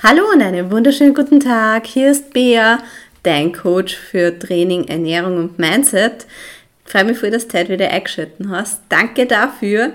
Hallo 0.00 0.22
und 0.32 0.40
einen 0.42 0.70
wunderschönen 0.70 1.12
guten 1.12 1.40
Tag. 1.40 1.84
Hier 1.84 2.12
ist 2.12 2.32
Bea, 2.32 2.78
dein 3.24 3.52
Coach 3.52 3.96
für 3.96 4.38
Training, 4.38 4.86
Ernährung 4.86 5.36
und 5.36 5.58
Mindset. 5.58 6.24
Ich 6.86 6.92
freue 6.92 7.02
mich 7.02 7.18
voll, 7.18 7.32
dass 7.32 7.48
du 7.48 7.58
heute 7.58 7.70
wieder 7.70 7.90
eingeschaltet 7.90 8.46
hast. 8.48 8.82
Danke 8.90 9.26
dafür. 9.26 9.94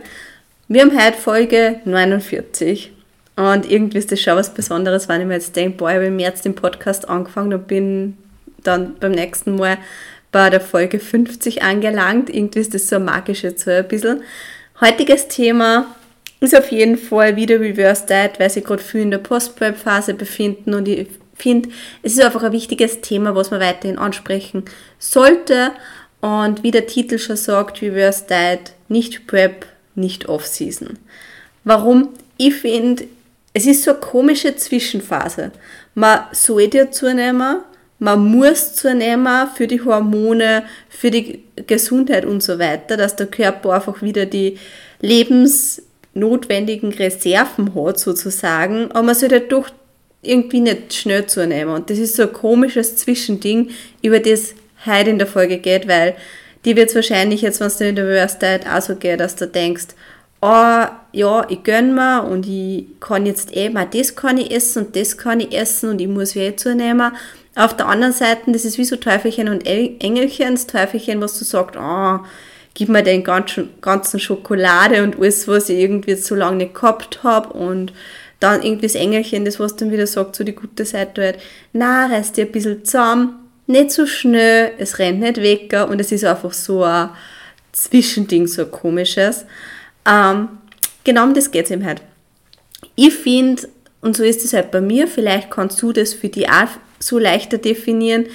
Wir 0.67 0.81
haben 0.81 0.91
heute 1.01 1.17
Folge 1.17 1.79
49 1.85 2.91
und 3.37 3.71
irgendwie 3.71 3.99
ist 3.99 4.11
das 4.11 4.19
schon 4.19 4.35
was 4.35 4.53
Besonderes, 4.53 5.07
wenn 5.07 5.21
ich 5.21 5.27
mir 5.27 5.35
jetzt 5.35 5.55
denke, 5.55 5.77
boah, 5.77 5.91
ich 5.91 5.95
habe 5.95 6.07
im 6.07 6.17
März 6.17 6.41
den 6.41 6.53
Podcast 6.53 7.07
angefangen 7.07 7.53
und 7.53 7.67
bin 7.67 8.17
dann 8.61 8.95
beim 8.99 9.13
nächsten 9.13 9.55
Mal 9.55 9.77
bei 10.33 10.49
der 10.49 10.59
Folge 10.59 10.99
50 10.99 11.63
angelangt. 11.63 12.29
Irgendwie 12.29 12.59
ist 12.59 12.73
das 12.73 12.89
so 12.89 12.99
magisch 12.99 13.43
jetzt 13.43 13.63
so 13.63 13.71
ein 13.71 13.87
bisschen. 13.87 14.21
Heutiges 14.81 15.29
Thema 15.29 15.85
ist 16.43 16.55
auf 16.57 16.71
jeden 16.71 16.97
Fall 16.97 17.35
wieder 17.35 17.59
Reverse 17.59 18.05
Diet, 18.05 18.39
weil 18.39 18.49
sie 18.49 18.61
gerade 18.61 18.83
viel 18.83 19.01
in 19.01 19.11
der 19.11 19.17
Post-Prep-Phase 19.19 20.13
befinden 20.13 20.73
und 20.73 20.87
ich 20.87 21.07
finde, 21.35 21.69
es 22.01 22.13
ist 22.13 22.21
einfach 22.21 22.43
ein 22.43 22.51
wichtiges 22.51 23.01
Thema, 23.01 23.35
was 23.35 23.49
man 23.49 23.59
weiterhin 23.59 23.97
ansprechen 23.97 24.65
sollte. 24.99 25.71
Und 26.21 26.63
wie 26.63 26.71
der 26.71 26.87
Titel 26.87 27.17
schon 27.17 27.35
sagt, 27.35 27.81
Reverse 27.81 28.25
Diet, 28.29 28.73
nicht 28.87 29.27
Prep, 29.27 29.65
nicht 29.95 30.29
Off-Season. 30.29 30.99
Warum? 31.63 32.09
Ich 32.37 32.55
finde, 32.55 33.05
es 33.53 33.65
ist 33.65 33.83
so 33.83 33.91
eine 33.91 33.99
komische 33.99 34.55
Zwischenphase. 34.55 35.51
Man 35.95 36.21
sollte 36.31 36.77
ja 36.77 36.91
zunehmen, 36.91 37.57
man 37.99 38.25
muss 38.25 38.73
zunehmen 38.75 39.47
für 39.55 39.67
die 39.67 39.81
Hormone, 39.81 40.63
für 40.89 41.11
die 41.11 41.43
Gesundheit 41.67 42.25
und 42.25 42.41
so 42.41 42.57
weiter, 42.59 42.97
dass 42.97 43.15
der 43.15 43.27
Körper 43.27 43.73
einfach 43.73 44.01
wieder 44.01 44.25
die 44.25 44.57
Lebens 45.01 45.81
notwendigen 46.13 46.93
Reserven 46.93 47.73
hat, 47.75 47.99
sozusagen, 47.99 48.91
aber 48.91 49.03
man 49.03 49.15
sollte 49.15 49.41
doch 49.41 49.69
irgendwie 50.21 50.61
nicht 50.61 50.93
schnell 50.93 51.25
zunehmen. 51.25 51.73
Und 51.73 51.89
das 51.89 51.97
ist 51.97 52.15
so 52.15 52.23
ein 52.23 52.33
komisches 52.33 52.95
Zwischending, 52.95 53.71
über 54.01 54.19
das 54.19 54.55
heute 54.85 55.09
in 55.09 55.17
der 55.17 55.27
Folge 55.27 55.57
geht, 55.57 55.87
weil 55.87 56.15
die 56.65 56.75
wird 56.75 56.89
es 56.89 56.95
wahrscheinlich 56.95 57.41
jetzt, 57.41 57.59
wenn 57.59 57.67
es 57.67 57.81
in 57.81 57.95
der 57.95 58.07
Reverse 58.07 58.37
Diet 58.39 58.67
auch 58.67 58.81
so 58.81 58.95
geht, 58.95 59.19
dass 59.19 59.35
du 59.35 59.47
denkst, 59.47 59.87
oh, 60.41 60.85
ja, 61.11 61.45
ich 61.49 61.63
gönn 61.63 61.93
mir 61.93 62.23
und 62.23 62.47
ich 62.47 62.85
kann 62.99 63.25
jetzt 63.25 63.55
eh 63.55 63.69
mal 63.69 63.87
das 63.91 64.15
kann 64.15 64.37
ich 64.37 64.51
essen 64.51 64.85
und 64.85 64.95
das 64.95 65.17
kann 65.17 65.39
ich 65.39 65.53
essen 65.53 65.89
und 65.89 66.01
ich 66.01 66.07
muss 66.07 66.35
wieder 66.35 66.57
zunehmen. 66.57 67.11
Auf 67.55 67.75
der 67.77 67.87
anderen 67.87 68.13
Seite, 68.13 68.51
das 68.51 68.65
ist 68.65 68.77
wie 68.77 68.85
so 68.85 68.95
Teufelchen 68.95 69.47
und 69.47 69.65
Engelchen, 69.65 70.55
das 70.55 70.67
Teufelchen, 70.67 71.21
was 71.21 71.37
du 71.37 71.45
sagst, 71.45 71.77
oh, 71.77 72.19
gib 72.73 72.89
mir 72.89 73.03
den 73.03 73.23
ganzen, 73.23 73.69
Schokolade 74.19 75.03
und 75.03 75.19
alles, 75.19 75.47
was 75.47 75.69
ich 75.69 75.79
irgendwie 75.79 76.15
so 76.15 76.35
lange 76.35 76.57
nicht 76.57 76.73
gehabt 76.73 77.23
habe 77.23 77.53
und 77.53 77.93
dann 78.39 78.61
irgendwie 78.61 78.87
das 78.87 78.95
Engelchen, 78.95 79.45
das 79.45 79.59
was 79.59 79.75
dann 79.75 79.91
wieder 79.91 80.07
sagt, 80.07 80.35
so 80.35 80.43
die 80.43 80.55
gute 80.55 80.85
Seite 80.85 81.21
halt, 81.21 81.39
na, 81.71 82.07
reiß 82.07 82.33
dir 82.33 82.45
ein 82.45 82.51
bisschen 82.51 82.83
zusammen, 82.83 83.35
nicht 83.67 83.91
so 83.91 84.05
schnell, 84.05 84.71
es 84.77 84.99
rennt 84.99 85.21
nicht 85.21 85.37
weg 85.37 85.73
und 85.89 86.01
es 86.01 86.11
ist 86.11 86.25
einfach 86.25 86.51
so 86.51 86.83
ein 86.83 87.09
Zwischending, 87.71 88.47
so 88.47 88.63
ein 88.63 88.71
komisches. 88.71 89.45
Ähm, 90.05 90.49
genau 91.03 91.23
um 91.23 91.33
das 91.33 91.51
geht 91.51 91.65
es 91.65 91.71
eben 91.71 91.85
halt. 91.85 92.01
Ich 92.95 93.13
finde, 93.13 93.69
und 94.01 94.17
so 94.17 94.23
ist 94.23 94.43
es 94.43 94.53
halt 94.53 94.71
bei 94.71 94.81
mir, 94.81 95.07
vielleicht 95.07 95.49
kannst 95.49 95.81
du 95.81 95.93
das 95.93 96.13
für 96.13 96.29
dich 96.29 96.49
auch 96.49 96.67
so 96.99 97.19
leichter 97.19 97.57
definieren, 97.57 98.25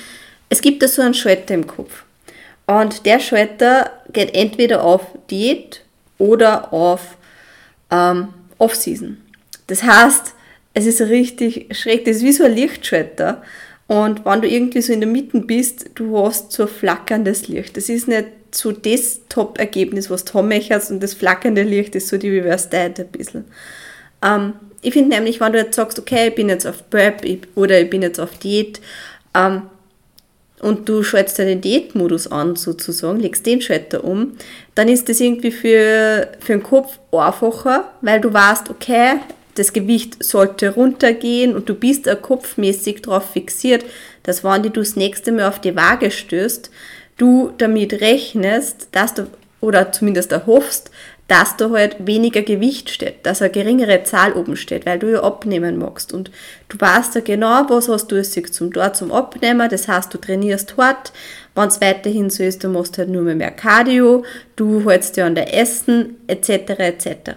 es 0.48 0.62
gibt 0.62 0.82
da 0.82 0.88
so 0.88 1.02
einen 1.02 1.14
Schalter 1.14 1.54
im 1.54 1.66
Kopf. 1.66 2.04
Und 2.66 3.06
der 3.06 3.20
Schalter 3.20 3.90
geht 4.12 4.34
entweder 4.34 4.84
auf 4.84 5.02
Diät 5.30 5.84
oder 6.18 6.72
auf 6.72 7.16
ähm, 7.90 8.28
Off-Season. 8.58 9.18
Das 9.66 9.82
heißt, 9.82 10.34
es 10.74 10.86
ist 10.86 11.00
richtig 11.02 11.76
schräg, 11.76 12.04
das 12.04 12.16
ist 12.16 12.22
wie 12.24 12.32
so 12.32 12.44
ein 12.44 12.54
Lichtschalter. 12.54 13.42
Und 13.86 14.24
wenn 14.24 14.42
du 14.42 14.48
irgendwie 14.48 14.82
so 14.82 14.92
in 14.92 15.00
der 15.00 15.08
Mitte 15.08 15.40
bist, 15.40 15.90
du 15.94 16.18
hast 16.18 16.52
so 16.52 16.66
flackerndes 16.66 17.48
Licht. 17.48 17.76
Das 17.76 17.88
ist 17.88 18.06
nicht 18.06 18.26
so 18.50 18.72
das 18.72 19.20
Top-Ergebnis, 19.28 20.10
was 20.10 20.24
du 20.24 20.34
haben 20.34 20.48
möchtest 20.48 20.90
und 20.90 21.02
das 21.02 21.14
flackernde 21.14 21.62
Licht 21.62 21.94
ist 21.94 22.08
so 22.08 22.18
die 22.18 22.30
Reverse 22.30 22.68
Diet 22.70 23.00
ein 23.00 23.08
bisschen. 23.08 23.44
Ähm, 24.22 24.54
ich 24.82 24.92
finde 24.92 25.16
nämlich, 25.16 25.40
wenn 25.40 25.52
du 25.52 25.58
jetzt 25.58 25.76
sagst, 25.76 25.98
okay, 25.98 26.28
ich 26.28 26.34
bin 26.34 26.48
jetzt 26.48 26.66
auf 26.66 26.88
Prep 26.90 27.22
oder 27.54 27.80
ich 27.80 27.90
bin 27.90 28.02
jetzt 28.02 28.20
auf 28.20 28.38
Diät, 28.38 28.80
ähm, 29.34 29.62
und 30.60 30.88
du 30.88 31.02
schaltest 31.02 31.38
den 31.38 31.60
Diätmodus 31.60 32.26
an, 32.26 32.56
sozusagen, 32.56 33.20
legst 33.20 33.46
den 33.46 33.60
Schalter 33.60 34.04
um, 34.04 34.32
dann 34.74 34.88
ist 34.88 35.08
das 35.08 35.20
irgendwie 35.20 35.50
für, 35.50 36.28
für 36.40 36.52
den 36.52 36.62
Kopf 36.62 36.98
einfacher, 37.12 37.90
weil 38.00 38.20
du 38.20 38.32
weißt, 38.32 38.70
okay, 38.70 39.20
das 39.54 39.72
Gewicht 39.72 40.22
sollte 40.22 40.70
runtergehen 40.70 41.54
und 41.54 41.68
du 41.68 41.74
bist 41.74 42.08
auch 42.08 42.20
kopfmäßig 42.22 43.02
darauf 43.02 43.30
fixiert, 43.30 43.84
dass 44.22 44.44
wenn 44.44 44.62
du 44.62 44.70
das 44.70 44.96
nächste 44.96 45.32
Mal 45.32 45.48
auf 45.48 45.60
die 45.60 45.74
Waage 45.74 46.10
stößt, 46.10 46.70
du 47.16 47.52
damit 47.58 48.00
rechnest, 48.00 48.88
dass 48.92 49.14
du, 49.14 49.26
oder 49.60 49.90
zumindest 49.90 50.32
erhoffst, 50.32 50.90
dass 51.28 51.58
da 51.58 51.68
halt 51.70 51.96
weniger 52.06 52.40
Gewicht 52.40 52.88
steht, 52.88 53.26
dass 53.26 53.42
eine 53.42 53.50
geringere 53.50 54.02
Zahl 54.02 54.32
oben 54.32 54.56
steht, 54.56 54.86
weil 54.86 54.98
du 54.98 55.12
ja 55.12 55.22
abnehmen 55.22 55.78
magst. 55.78 56.14
Und 56.14 56.30
du 56.70 56.80
weißt 56.80 57.14
ja 57.16 57.20
genau, 57.20 57.66
was 57.68 57.88
hast 57.88 58.10
du 58.10 58.22
zum 58.22 58.72
dort 58.72 58.96
zum 58.96 59.12
Abnehmen, 59.12 59.68
das 59.68 59.88
heißt, 59.88 60.12
du 60.12 60.16
trainierst 60.16 60.78
hart, 60.78 61.12
wenn 61.54 61.68
es 61.68 61.82
weiterhin 61.82 62.30
so 62.30 62.42
ist, 62.42 62.64
du 62.64 62.68
machst 62.68 62.96
halt 62.96 63.10
nur 63.10 63.22
mehr 63.22 63.50
Cardio, 63.50 64.24
du 64.56 64.88
hältst 64.88 65.16
dir 65.16 65.26
an 65.26 65.34
der 65.34 65.54
Essen, 65.54 66.16
etc. 66.28 66.48
etc. 66.78 67.32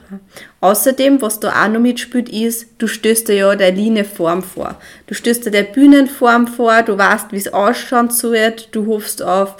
Außerdem, 0.61 1.21
was 1.21 1.41
da 1.41 1.49
auch 1.49 1.67
noch 1.67 1.81
mitspielt, 1.81 2.29
ist, 2.29 2.67
du 2.77 2.87
stößt 2.87 3.27
dir 3.27 3.35
ja 3.35 3.55
der 3.55 3.73
Lineform 3.73 4.41
vor. 4.41 4.79
Du 5.07 5.15
stößt 5.15 5.47
dir 5.47 5.51
der 5.51 5.63
Bühnenform 5.63 6.47
vor, 6.47 6.83
du 6.83 6.97
weißt, 6.97 7.31
wie 7.31 7.37
es 7.37 7.51
ausschauen 7.51 8.09
soll, 8.09 8.53
du 8.71 8.85
hoffst 8.87 9.21
auf 9.21 9.57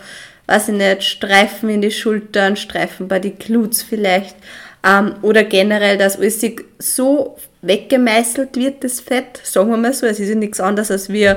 weiß 0.52 0.70
ich 0.70 0.76
nicht, 0.76 1.04
Streifen 1.04 1.70
in 1.70 1.82
die 1.82 1.92
Schultern, 1.92 2.58
Streifen 2.58 3.08
bei 3.08 3.20
den 3.20 3.38
Glutes 3.38 3.84
vielleicht. 3.84 4.36
Ähm, 4.86 5.16
oder 5.22 5.44
generell, 5.44 5.98
dass 5.98 6.18
alles 6.18 6.42
so 6.80 7.38
weggemeißelt 7.62 8.58
wird, 8.58 8.84
das 8.84 9.00
Fett, 9.00 9.40
sagen 9.44 9.70
wir 9.70 9.78
mal 9.78 9.94
so. 9.94 10.06
Es 10.06 10.20
ist 10.20 10.30
ja 10.30 10.36
nichts 10.36 10.60
anderes 10.60 10.92
als 10.92 11.10
wie 11.10 11.30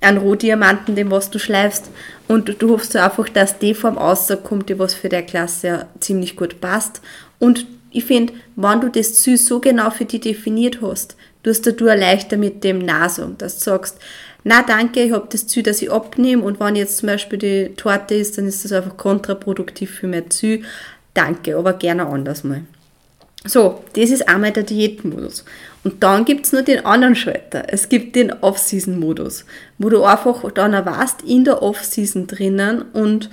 ein 0.00 0.16
Rohdiamanten, 0.16 0.96
den 0.96 1.10
was 1.10 1.30
du 1.30 1.38
schleifst. 1.38 1.90
Und 2.26 2.60
du 2.60 2.70
hoffst 2.70 2.96
einfach, 2.96 3.28
dass 3.28 3.58
die 3.58 3.74
Form 3.74 3.98
rauskommt, 3.98 4.68
die 4.68 4.78
was 4.78 4.94
für 4.94 5.08
der 5.08 5.22
Klasse 5.22 5.86
ziemlich 6.00 6.36
gut 6.36 6.60
passt. 6.60 7.00
Und 7.38 7.66
ich 7.90 8.04
finde, 8.04 8.32
wenn 8.56 8.80
du 8.80 8.88
das 8.88 9.14
Ziel 9.14 9.38
so 9.38 9.60
genau 9.60 9.90
für 9.90 10.04
dich 10.04 10.20
definiert 10.20 10.78
hast, 10.82 11.16
tust 11.42 11.66
du 11.66 11.84
leichter 11.84 12.36
mit 12.36 12.64
dem 12.64 12.78
Nasung, 12.80 13.38
dass 13.38 13.58
du 13.58 13.64
sagst, 13.64 13.98
na 14.44 14.62
danke, 14.62 15.02
ich 15.02 15.12
habe 15.12 15.26
das 15.30 15.46
Ziel, 15.46 15.62
dass 15.62 15.82
ich 15.82 15.90
abnehme 15.90 16.42
und 16.42 16.60
wenn 16.60 16.76
jetzt 16.76 16.98
zum 16.98 17.08
Beispiel 17.08 17.38
die 17.38 17.74
Torte 17.76 18.14
ist, 18.14 18.38
dann 18.38 18.46
ist 18.46 18.64
das 18.64 18.72
einfach 18.72 18.96
kontraproduktiv 18.96 19.90
für 19.90 20.06
mein 20.06 20.30
Ziel. 20.30 20.62
Danke, 21.14 21.56
aber 21.56 21.72
gerne 21.72 22.06
anders 22.06 22.44
mal. 22.44 22.62
So, 23.44 23.84
das 23.94 24.10
ist 24.10 24.28
einmal 24.28 24.52
der 24.52 24.64
Diätmodus. 24.64 25.44
Und 25.84 26.02
dann 26.02 26.24
gibt 26.24 26.46
es 26.46 26.52
nur 26.52 26.62
den 26.62 26.84
anderen 26.84 27.14
Schalter. 27.14 27.64
Es 27.68 27.88
gibt 27.88 28.16
den 28.16 28.32
Off-Season-Modus, 28.32 29.44
wo 29.78 29.88
du 29.88 30.02
einfach 30.02 30.50
dann 30.52 30.72
warst 30.84 31.22
in 31.22 31.44
der 31.44 31.62
Off-Season 31.62 32.26
drinnen 32.26 32.82
und, 32.92 33.30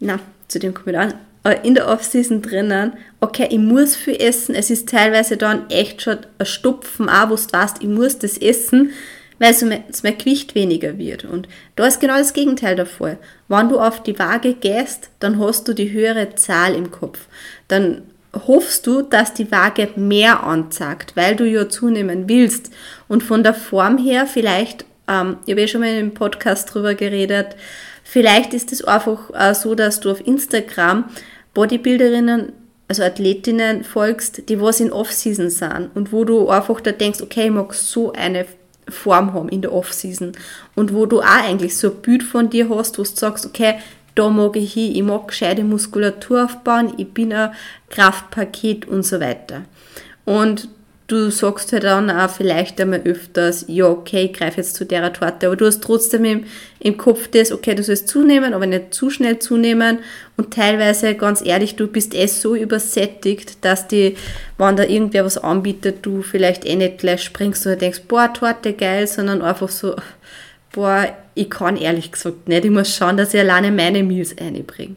na, 0.00 0.18
zu 0.48 0.58
dem 0.58 0.74
komme 0.74 0.92
ich 0.92 0.98
an, 0.98 1.14
äh, 1.44 1.56
in 1.62 1.74
der 1.74 1.88
Off-Season 1.88 2.42
drinnen, 2.42 2.92
okay, 3.20 3.48
ich 3.50 3.58
muss 3.58 3.94
viel 3.94 4.16
essen. 4.16 4.54
Es 4.54 4.68
ist 4.68 4.88
teilweise 4.88 5.36
dann 5.36 5.70
echt 5.70 6.02
schon 6.02 6.18
ein 6.38 6.46
Stupfen 6.46 7.08
auch, 7.08 7.30
wo 7.30 7.36
du 7.36 7.42
weißt, 7.52 7.78
ich 7.80 7.88
muss 7.88 8.18
das 8.18 8.36
essen, 8.36 8.90
weil 9.38 9.54
so 9.54 9.66
mein, 9.66 10.18
Gewicht 10.18 10.54
weniger 10.54 10.98
wird. 10.98 11.24
Und 11.24 11.48
da 11.76 11.86
ist 11.86 12.00
genau 12.00 12.16
das 12.16 12.32
Gegenteil 12.32 12.76
der 12.76 12.86
Fall. 12.86 13.18
Wenn 13.48 13.68
du 13.68 13.78
auf 13.78 14.02
die 14.02 14.18
Waage 14.18 14.54
gehst, 14.54 15.10
dann 15.20 15.38
hast 15.38 15.68
du 15.68 15.74
die 15.74 15.92
höhere 15.92 16.34
Zahl 16.34 16.74
im 16.74 16.90
Kopf. 16.90 17.20
Dann 17.68 18.02
hoffst 18.46 18.86
du, 18.86 19.02
dass 19.02 19.34
die 19.34 19.50
Waage 19.50 19.88
mehr 19.96 20.42
anzeigt, 20.44 21.16
weil 21.16 21.36
du 21.36 21.44
ja 21.44 21.68
zunehmen 21.68 22.28
willst. 22.28 22.70
Und 23.08 23.22
von 23.22 23.42
der 23.42 23.54
Form 23.54 23.98
her 23.98 24.26
vielleicht, 24.26 24.84
ähm, 25.08 25.38
ich 25.46 25.52
habe 25.52 25.62
ja 25.62 25.68
schon 25.68 25.80
mal 25.80 25.98
im 25.98 26.14
Podcast 26.14 26.72
drüber 26.72 26.94
geredet, 26.94 27.56
vielleicht 28.04 28.54
ist 28.54 28.72
es 28.72 28.84
einfach 28.84 29.30
äh, 29.34 29.54
so, 29.54 29.74
dass 29.74 30.00
du 30.00 30.10
auf 30.10 30.26
Instagram 30.26 31.04
Bodybuilderinnen 31.54 32.52
also 32.88 33.02
Athletinnen 33.02 33.84
folgst, 33.84 34.48
die 34.48 34.60
was 34.60 34.80
in 34.80 34.90
Off-Season 34.90 35.50
sind 35.50 35.90
und 35.94 36.10
wo 36.10 36.24
du 36.24 36.48
einfach 36.48 36.80
da 36.80 36.90
denkst, 36.90 37.20
okay, 37.20 37.46
ich 37.46 37.50
mag 37.50 37.74
so 37.74 38.12
eine 38.12 38.46
Form 38.88 39.34
haben 39.34 39.48
in 39.48 39.62
der 39.62 39.72
Off-Season 39.72 40.32
und 40.74 40.94
wo 40.94 41.06
du 41.06 41.20
auch 41.20 41.26
eigentlich 41.26 41.76
so 41.76 41.88
ein 41.90 42.02
Bild 42.02 42.22
von 42.22 42.50
dir 42.50 42.68
hast, 42.68 42.98
wo 42.98 43.02
du 43.02 43.08
sagst, 43.08 43.46
okay, 43.46 43.74
da 44.14 44.28
mag 44.28 44.56
ich 44.56 44.72
hin, 44.72 44.94
ich 44.94 45.02
mag 45.02 45.28
gescheite 45.28 45.62
Muskulatur 45.62 46.44
aufbauen, 46.44 46.92
ich 46.96 47.08
bin 47.12 47.32
ein 47.32 47.52
Kraftpaket 47.90 48.86
und 48.86 49.04
so 49.04 49.20
weiter. 49.20 49.62
Und 50.24 50.68
du 51.08 51.30
sagst 51.30 51.72
halt 51.72 51.84
dann 51.84 52.10
auch 52.10 52.28
vielleicht 52.28 52.78
einmal 52.80 53.00
öfters, 53.00 53.64
ja, 53.66 53.86
okay, 53.86 54.26
ich 54.26 54.34
greife 54.34 54.58
jetzt 54.58 54.76
zu 54.76 54.84
der 54.84 55.10
Torte, 55.12 55.46
aber 55.46 55.56
du 55.56 55.64
hast 55.64 55.82
trotzdem 55.82 56.24
im, 56.26 56.44
im 56.80 56.98
Kopf 56.98 57.28
das, 57.28 57.50
okay, 57.50 57.74
du 57.74 57.82
sollst 57.82 58.08
zunehmen, 58.08 58.52
aber 58.52 58.66
nicht 58.66 58.92
zu 58.92 59.08
schnell 59.08 59.38
zunehmen 59.38 60.00
und 60.36 60.52
teilweise, 60.52 61.14
ganz 61.14 61.42
ehrlich, 61.44 61.76
du 61.76 61.86
bist 61.86 62.14
eh 62.14 62.26
so 62.26 62.54
übersättigt, 62.54 63.64
dass 63.64 63.88
die, 63.88 64.16
wenn 64.58 64.76
da 64.76 64.84
irgendwer 64.84 65.24
was 65.24 65.38
anbietet, 65.38 66.00
du 66.02 66.20
vielleicht 66.20 66.66
eh 66.66 66.76
nicht 66.76 66.98
gleich 66.98 67.22
springst 67.22 67.66
und 67.66 67.80
denkst, 67.80 68.02
boah, 68.06 68.30
Torte 68.32 68.74
geil, 68.74 69.06
sondern 69.06 69.40
einfach 69.40 69.70
so, 69.70 69.96
boah, 70.72 71.06
ich 71.34 71.48
kann 71.48 71.78
ehrlich 71.78 72.12
gesagt 72.12 72.48
nicht, 72.48 72.66
ich 72.66 72.70
muss 72.70 72.94
schauen, 72.94 73.16
dass 73.16 73.32
ich 73.32 73.40
alleine 73.40 73.72
meine 73.72 74.02
Meals 74.02 74.36
einbringe. 74.36 74.96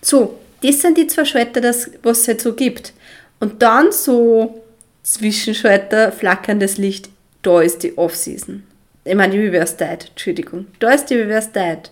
So, 0.00 0.38
das 0.62 0.80
sind 0.80 0.96
die 0.96 1.08
zwei 1.08 1.26
Schalter, 1.26 1.60
das, 1.60 1.90
was 2.02 2.20
es 2.20 2.28
halt 2.28 2.40
so 2.40 2.54
gibt. 2.54 2.94
Und 3.38 3.60
dann 3.60 3.92
so 3.92 4.61
Zwischenschalter, 5.02 6.12
flackerndes 6.12 6.78
Licht, 6.78 7.10
da 7.42 7.60
ist 7.60 7.82
die 7.82 7.98
Off-Season. 7.98 8.62
Ich 9.04 9.14
meine, 9.16 9.32
die 9.32 9.40
Reverse 9.40 9.76
Diet, 9.76 10.10
Entschuldigung. 10.10 10.66
Da 10.78 10.92
ist 10.92 11.06
die 11.06 11.16
Reverse 11.16 11.50
Diet. 11.54 11.90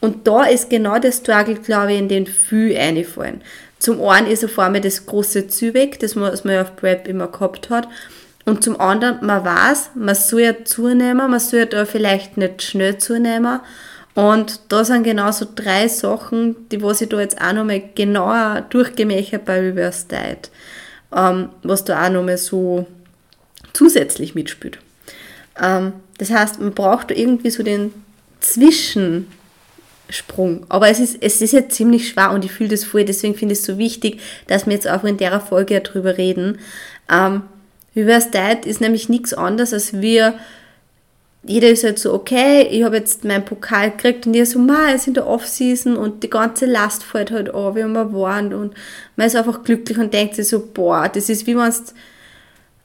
Und 0.00 0.26
da 0.26 0.44
ist 0.44 0.70
genau 0.70 0.98
das 0.98 1.18
Struggle, 1.18 1.54
glaube 1.56 1.92
ich, 1.92 1.98
in 1.98 2.08
den 2.08 2.26
viel 2.26 2.76
einfallen. 2.76 3.42
Zum 3.78 4.02
einen 4.02 4.26
ist 4.26 4.44
auf 4.44 4.58
einmal 4.58 4.80
das 4.80 5.06
große 5.06 5.46
Züweg, 5.48 6.00
das 6.00 6.16
man, 6.16 6.30
das 6.32 6.44
man 6.44 6.54
ja 6.54 6.62
auf 6.62 6.74
Prep 6.74 7.06
immer 7.06 7.28
gehabt 7.28 7.70
hat. 7.70 7.88
Und 8.44 8.64
zum 8.64 8.80
anderen, 8.80 9.24
man 9.24 9.44
weiß, 9.44 9.90
man 9.94 10.14
soll 10.14 10.40
ja 10.40 10.64
zunehmen, 10.64 11.30
man 11.30 11.38
soll 11.38 11.60
ja 11.60 11.66
da 11.66 11.84
vielleicht 11.84 12.36
nicht 12.36 12.62
schnell 12.62 12.98
zunehmen. 12.98 13.60
Und 14.14 14.60
da 14.68 14.84
sind 14.84 15.04
genau 15.04 15.30
so 15.30 15.46
drei 15.54 15.86
Sachen, 15.86 16.68
die 16.70 16.82
was 16.82 17.00
ich 17.00 17.08
da 17.08 17.20
jetzt 17.20 17.40
auch 17.40 17.52
nochmal 17.52 17.82
genauer 17.94 18.66
durchgemächert 18.70 19.44
bei 19.44 19.60
Reverse 19.60 20.06
Diet 20.08 20.50
ähm, 21.14 21.50
was 21.62 21.84
da 21.84 22.06
auch 22.06 22.10
nochmal 22.10 22.38
so 22.38 22.86
zusätzlich 23.72 24.34
mitspielt. 24.34 24.78
Ähm, 25.60 25.92
das 26.18 26.30
heißt, 26.30 26.60
man 26.60 26.72
braucht 26.72 27.10
irgendwie 27.10 27.50
so 27.50 27.62
den 27.62 27.92
Zwischensprung. 28.40 29.26
Aber 30.68 30.88
es 30.88 31.00
ist, 31.00 31.18
es 31.20 31.40
ist 31.40 31.52
ja 31.52 31.68
ziemlich 31.68 32.08
schwer 32.08 32.32
und 32.32 32.44
ich 32.44 32.52
fühle 32.52 32.70
das 32.70 32.84
voll, 32.84 33.04
deswegen 33.04 33.34
finde 33.34 33.52
ich 33.54 33.60
es 33.60 33.66
so 33.66 33.78
wichtig, 33.78 34.20
dass 34.46 34.66
wir 34.66 34.74
jetzt 34.74 34.88
auch 34.88 35.04
in 35.04 35.16
der 35.16 35.40
Folge 35.40 35.74
ja 35.74 35.80
drüber 35.80 36.18
reden. 36.18 36.58
Ähm, 37.10 37.42
Reverse 37.96 38.30
Diet 38.30 38.66
ist 38.66 38.80
nämlich 38.80 39.08
nichts 39.08 39.34
anderes, 39.34 39.72
als 39.72 40.00
wir 40.00 40.34
jeder 41.44 41.68
ist 41.68 41.84
halt 41.84 41.98
so, 41.98 42.12
okay, 42.12 42.62
ich 42.70 42.82
habe 42.82 42.96
jetzt 42.96 43.24
meinen 43.24 43.44
Pokal 43.44 43.90
gekriegt 43.92 44.26
und 44.26 44.34
ich 44.34 44.50
so, 44.50 44.58
ma, 44.58 44.88
es 44.88 45.02
ist 45.02 45.08
in 45.08 45.14
der 45.14 45.26
Off-Season 45.26 45.96
und 45.96 46.22
die 46.22 46.30
ganze 46.30 46.66
Last 46.66 47.04
fällt 47.04 47.30
halt 47.30 47.54
an, 47.54 47.76
wie 47.76 47.84
man 47.84 48.12
warnt 48.12 48.52
und 48.52 48.74
man 49.16 49.26
ist 49.26 49.36
einfach 49.36 49.62
glücklich 49.62 49.98
und 49.98 50.12
denkt 50.12 50.34
sich 50.34 50.48
so, 50.48 50.68
boah, 50.74 51.08
das 51.08 51.28
ist 51.28 51.46
wie 51.46 51.56
wenn 51.56 51.70
du 51.70 51.76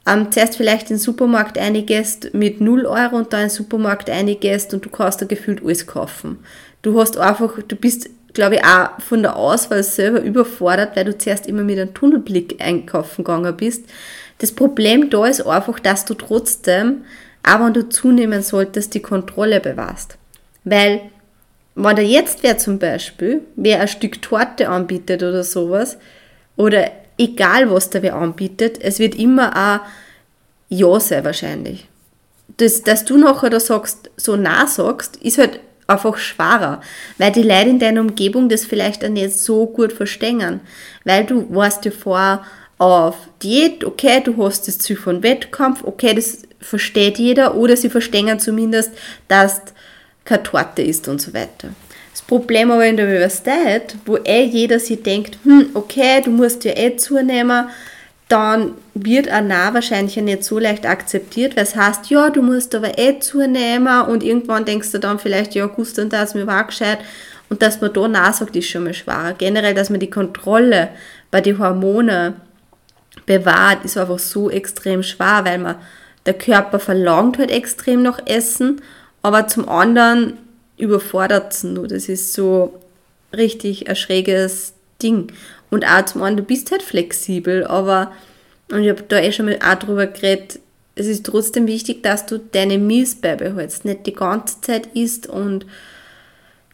ähm, 0.06 0.32
zuerst 0.32 0.58
vielleicht 0.58 0.90
in 0.90 0.98
den 0.98 1.02
Supermarkt 1.02 1.58
eingehst 1.58 2.34
mit 2.34 2.62
0 2.62 2.86
Euro 2.86 3.18
und 3.18 3.34
dann 3.34 3.44
in 3.44 3.48
den 3.48 3.56
Supermarkt 3.56 4.10
eingehst 4.10 4.74
und 4.74 4.86
du 4.86 4.90
kannst 4.90 5.22
da 5.22 5.26
gefühlt 5.26 5.64
alles 5.64 5.88
kaufen. 5.88 6.40
Du 6.82 7.00
hast 7.00 7.18
einfach, 7.18 7.58
du 7.66 7.76
bist, 7.76 8.10
glaube 8.34 8.56
ich, 8.56 8.66
auch 8.66 9.00
von 9.00 9.22
der 9.22 9.38
Auswahl 9.38 9.84
selber 9.84 10.22
überfordert, 10.22 10.96
weil 10.96 11.06
du 11.06 11.18
zuerst 11.18 11.48
immer 11.48 11.64
mit 11.64 11.80
einem 11.80 11.94
Tunnelblick 11.94 12.62
einkaufen 12.62 13.24
gegangen 13.24 13.56
bist. 13.56 13.86
Das 14.40 14.52
Problem 14.52 15.10
da 15.10 15.26
ist 15.26 15.46
einfach, 15.48 15.80
dass 15.80 16.04
du 16.04 16.16
trotzdem 16.16 17.06
aber 17.44 17.66
wenn 17.66 17.74
du 17.74 17.90
zunehmen 17.90 18.42
solltest, 18.42 18.94
die 18.94 19.01
Kontrolle 19.01 19.60
bewahrst. 19.60 20.18
Weil, 20.63 21.01
wenn 21.75 21.95
da 21.95 22.01
jetzt 22.01 22.44
wer 22.44 22.57
zum 22.57 22.80
Beispiel, 22.80 23.42
wer 23.56 23.81
ein 23.81 23.88
Stück 23.88 24.22
Torte 24.22 24.69
anbietet 24.69 25.22
oder 25.22 25.44
sowas, 25.44 25.98
oder 26.56 26.92
egal 27.18 27.69
was 27.69 27.90
da 27.90 28.01
wer 28.01 28.16
anbietet, 28.16 28.80
es 28.81 29.00
wird 29.00 29.16
immer 29.16 29.51
auch 29.56 29.86
Ja 30.69 31.00
sein 31.00 31.25
wahrscheinlich. 31.25 31.88
Das, 32.57 32.84
dass 32.84 33.06
du 33.06 33.18
nachher 33.18 33.50
da 33.50 33.60
sagst, 33.60 34.10
so 34.16 34.36
nah 34.36 34.68
sagst, 34.68 35.18
ist 35.18 35.38
halt 35.38 35.60
einfach 35.88 36.18
schwerer, 36.18 36.81
weil 37.18 37.31
die 37.31 37.44
Leute 37.44 37.69
in 37.69 37.80
deiner 37.80 38.01
Umgebung 38.01 38.48
das 38.48 38.66
vielleicht 38.66 39.04
auch 39.04 39.10
nicht 39.10 39.38
so 39.38 39.66
gut 39.66 39.92
verstehen, 39.92 40.62
weil 41.04 41.25
du 41.25 41.54
warst 41.54 41.86
ja 41.86 41.92
vorher 41.92 42.44
auf 42.84 43.16
Diät, 43.42 43.84
okay, 43.84 44.22
du 44.24 44.36
hast 44.44 44.68
das 44.68 44.80
Ziel 44.80 44.98
von 44.98 45.24
Wettkampf, 45.24 45.84
okay, 45.84 46.14
das 46.14 46.44
versteht 46.60 47.18
jeder 47.18 47.56
oder 47.56 47.78
sie 47.78 47.90
verstehen 47.90 48.40
zumindest, 48.40 48.92
dass 49.28 49.62
keine 50.26 50.44
Torte 50.44 50.82
ist 50.82 51.08
und 51.08 51.22
so 51.22 51.34
weiter. 51.34 51.70
Das 52.12 52.22
Problem 52.22 52.72
aber 52.72 52.86
in 52.86 52.98
der 52.98 53.08
Universität, 53.08 53.96
wo 54.06 54.18
eh 54.18 54.44
jeder 54.44 54.80
sich 54.80 55.02
denkt, 55.02 55.38
hm, 55.44 55.70
okay, 55.74 56.22
du 56.22 56.30
musst 56.30 56.64
ja 56.64 56.78
eh 56.78 56.96
zunehmen, 56.96 57.70
dann 58.30 58.74
wird 58.94 59.32
auch 59.32 59.42
nah 59.42 59.74
wahrscheinlich 59.74 60.16
nicht 60.18 60.44
so 60.44 60.58
leicht 60.60 60.86
akzeptiert, 60.86 61.56
weil 61.56 61.64
es 61.64 61.76
heißt, 61.76 62.10
ja, 62.10 62.30
du 62.30 62.42
musst 62.42 62.74
aber 62.74 62.98
eh 62.98 63.20
zunehmen 63.20 64.04
und 64.04 64.24
irgendwann 64.24 64.66
denkst 64.66 64.92
du 64.92 65.00
dann 65.00 65.20
vielleicht, 65.20 65.56
ja, 65.56 65.66
Gust 65.66 66.00
und 66.00 66.14
das, 66.14 66.34
mir 66.34 66.48
war 66.48 66.66
gescheit. 66.66 67.00
Und 67.50 67.62
dass 67.62 67.82
man 67.82 67.94
da 67.94 68.08
nah 68.08 68.34
sagt, 68.34 68.56
ist 68.56 68.70
schon 68.70 68.86
mal 68.86 68.94
schwerer. 68.94 69.36
Generell, 69.38 69.76
dass 69.76 69.90
man 69.90 70.00
die 70.00 70.10
Kontrolle 70.10 70.90
bei 71.30 71.42
den 71.42 71.60
Hormonen 71.60 72.36
bewahrt, 73.25 73.86
ist 73.86 73.98
einfach 73.98 74.20
so 74.20 74.50
extrem 74.50 75.04
schwer, 75.04 75.42
weil 75.44 75.60
man 75.60 75.75
der 76.25 76.34
Körper 76.34 76.80
verlangt 76.80 77.38
halt 77.38 77.52
extrem 77.52 78.02
nach 78.02 78.20
Essen, 78.25 78.81
aber 79.22 79.48
zum 79.48 79.68
anderen 79.68 80.38
überfordert 80.78 81.54
es 81.54 81.64
nur. 81.64 81.88
Das 81.88 82.10
ist 82.10 82.34
so 82.34 82.80
richtig 83.36 83.90
ein 83.90 83.96
schräges 83.96 84.74
Ding. 85.02 85.31
Und 85.70 85.86
auch 85.86 86.06
zum 86.06 86.22
anderen, 86.22 86.38
du 86.38 86.44
bist 86.44 86.72
halt 86.72 86.84
flexibel, 86.84 87.66
aber, 87.66 88.12
und 88.72 88.84
ich 88.84 88.90
habe 88.90 89.04
da 89.08 89.20
eh 89.20 89.31
schon 89.31 89.48
mal 89.48 89.60
auch 89.66 89.75
drüber 89.75 90.08
geredet, 90.08 90.60
es 90.96 91.08
ist 91.08 91.25
trotzdem 91.25 91.66
wichtig, 91.68 92.04
dass 92.04 92.25
du 92.25 92.38
deine 92.38 92.78
Meals 92.78 93.16
beibehältst, 93.16 93.84
nicht 93.84 94.06
die 94.06 94.14
ganze 94.14 94.62
Zeit 94.62 94.88
isst 94.94 95.28
und 95.28 95.66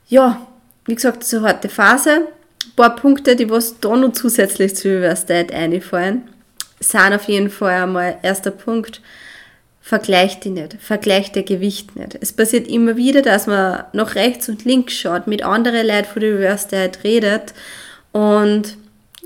ja, 0.07 0.46
wie 0.86 0.96
gesagt, 0.96 1.24
so 1.24 1.42
harte 1.42 1.69
Phase. 1.69 2.28
Ein 2.66 2.75
paar 2.75 2.96
Punkte, 2.96 3.36
die 3.36 3.50
was 3.50 3.80
da 3.80 3.96
noch 3.96 4.12
zusätzlich 4.12 4.75
zu 4.75 4.90
Universität 4.90 5.54
einfallen, 5.54 6.28
sind 6.80 7.14
auf 7.14 7.26
jeden 7.26 7.50
Fall 7.50 7.84
einmal 7.84 8.18
erster 8.22 8.52
Punkt, 8.52 9.02
vergleicht 9.81 10.44
die 10.44 10.52
nicht, 10.52 10.78
vergleicht 10.80 11.36
der 11.36 11.44
Gewicht 11.44 11.96
nicht. 11.96 12.18
Es 12.22 12.31
passiert 12.31 12.68
immer 12.68 12.96
wieder, 12.96 13.22
dass 13.22 13.48
man 13.48 13.86
nach 13.94 14.16
rechts 14.16 14.48
und 14.48 14.66
links 14.66 14.94
schaut, 14.94 15.28
mit 15.28 15.44
anderen 15.44 15.88
Leuten 15.88 16.06
von 16.06 16.22
der 16.22 16.36
Reverse 16.36 16.68
Diet 16.68 17.04
redet 17.04 17.54
und 18.12 18.78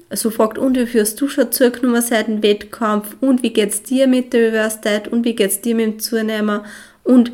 so 0.10 0.30
fragt, 0.30 0.58
und 0.58 0.78
wie 0.78 0.86
führst 0.86 1.20
du 1.20 1.28
schon 1.28 1.52
zugenommen 1.52 2.02
seit 2.02 2.28
dem 2.28 2.44
Wettkampf 2.44 3.16
und 3.20 3.44
wie 3.44 3.52
geht's 3.52 3.84
dir 3.84 4.08
mit 4.08 4.32
der 4.32 4.50
Reverse 4.50 4.80
Diet 4.84 5.08
und 5.08 5.26
wie 5.26 5.36
geht's 5.36 5.62
dir 5.62 5.76
mit 5.76 5.86
dem 5.86 6.00
Zunehmer 6.00 6.64
und 7.04 7.32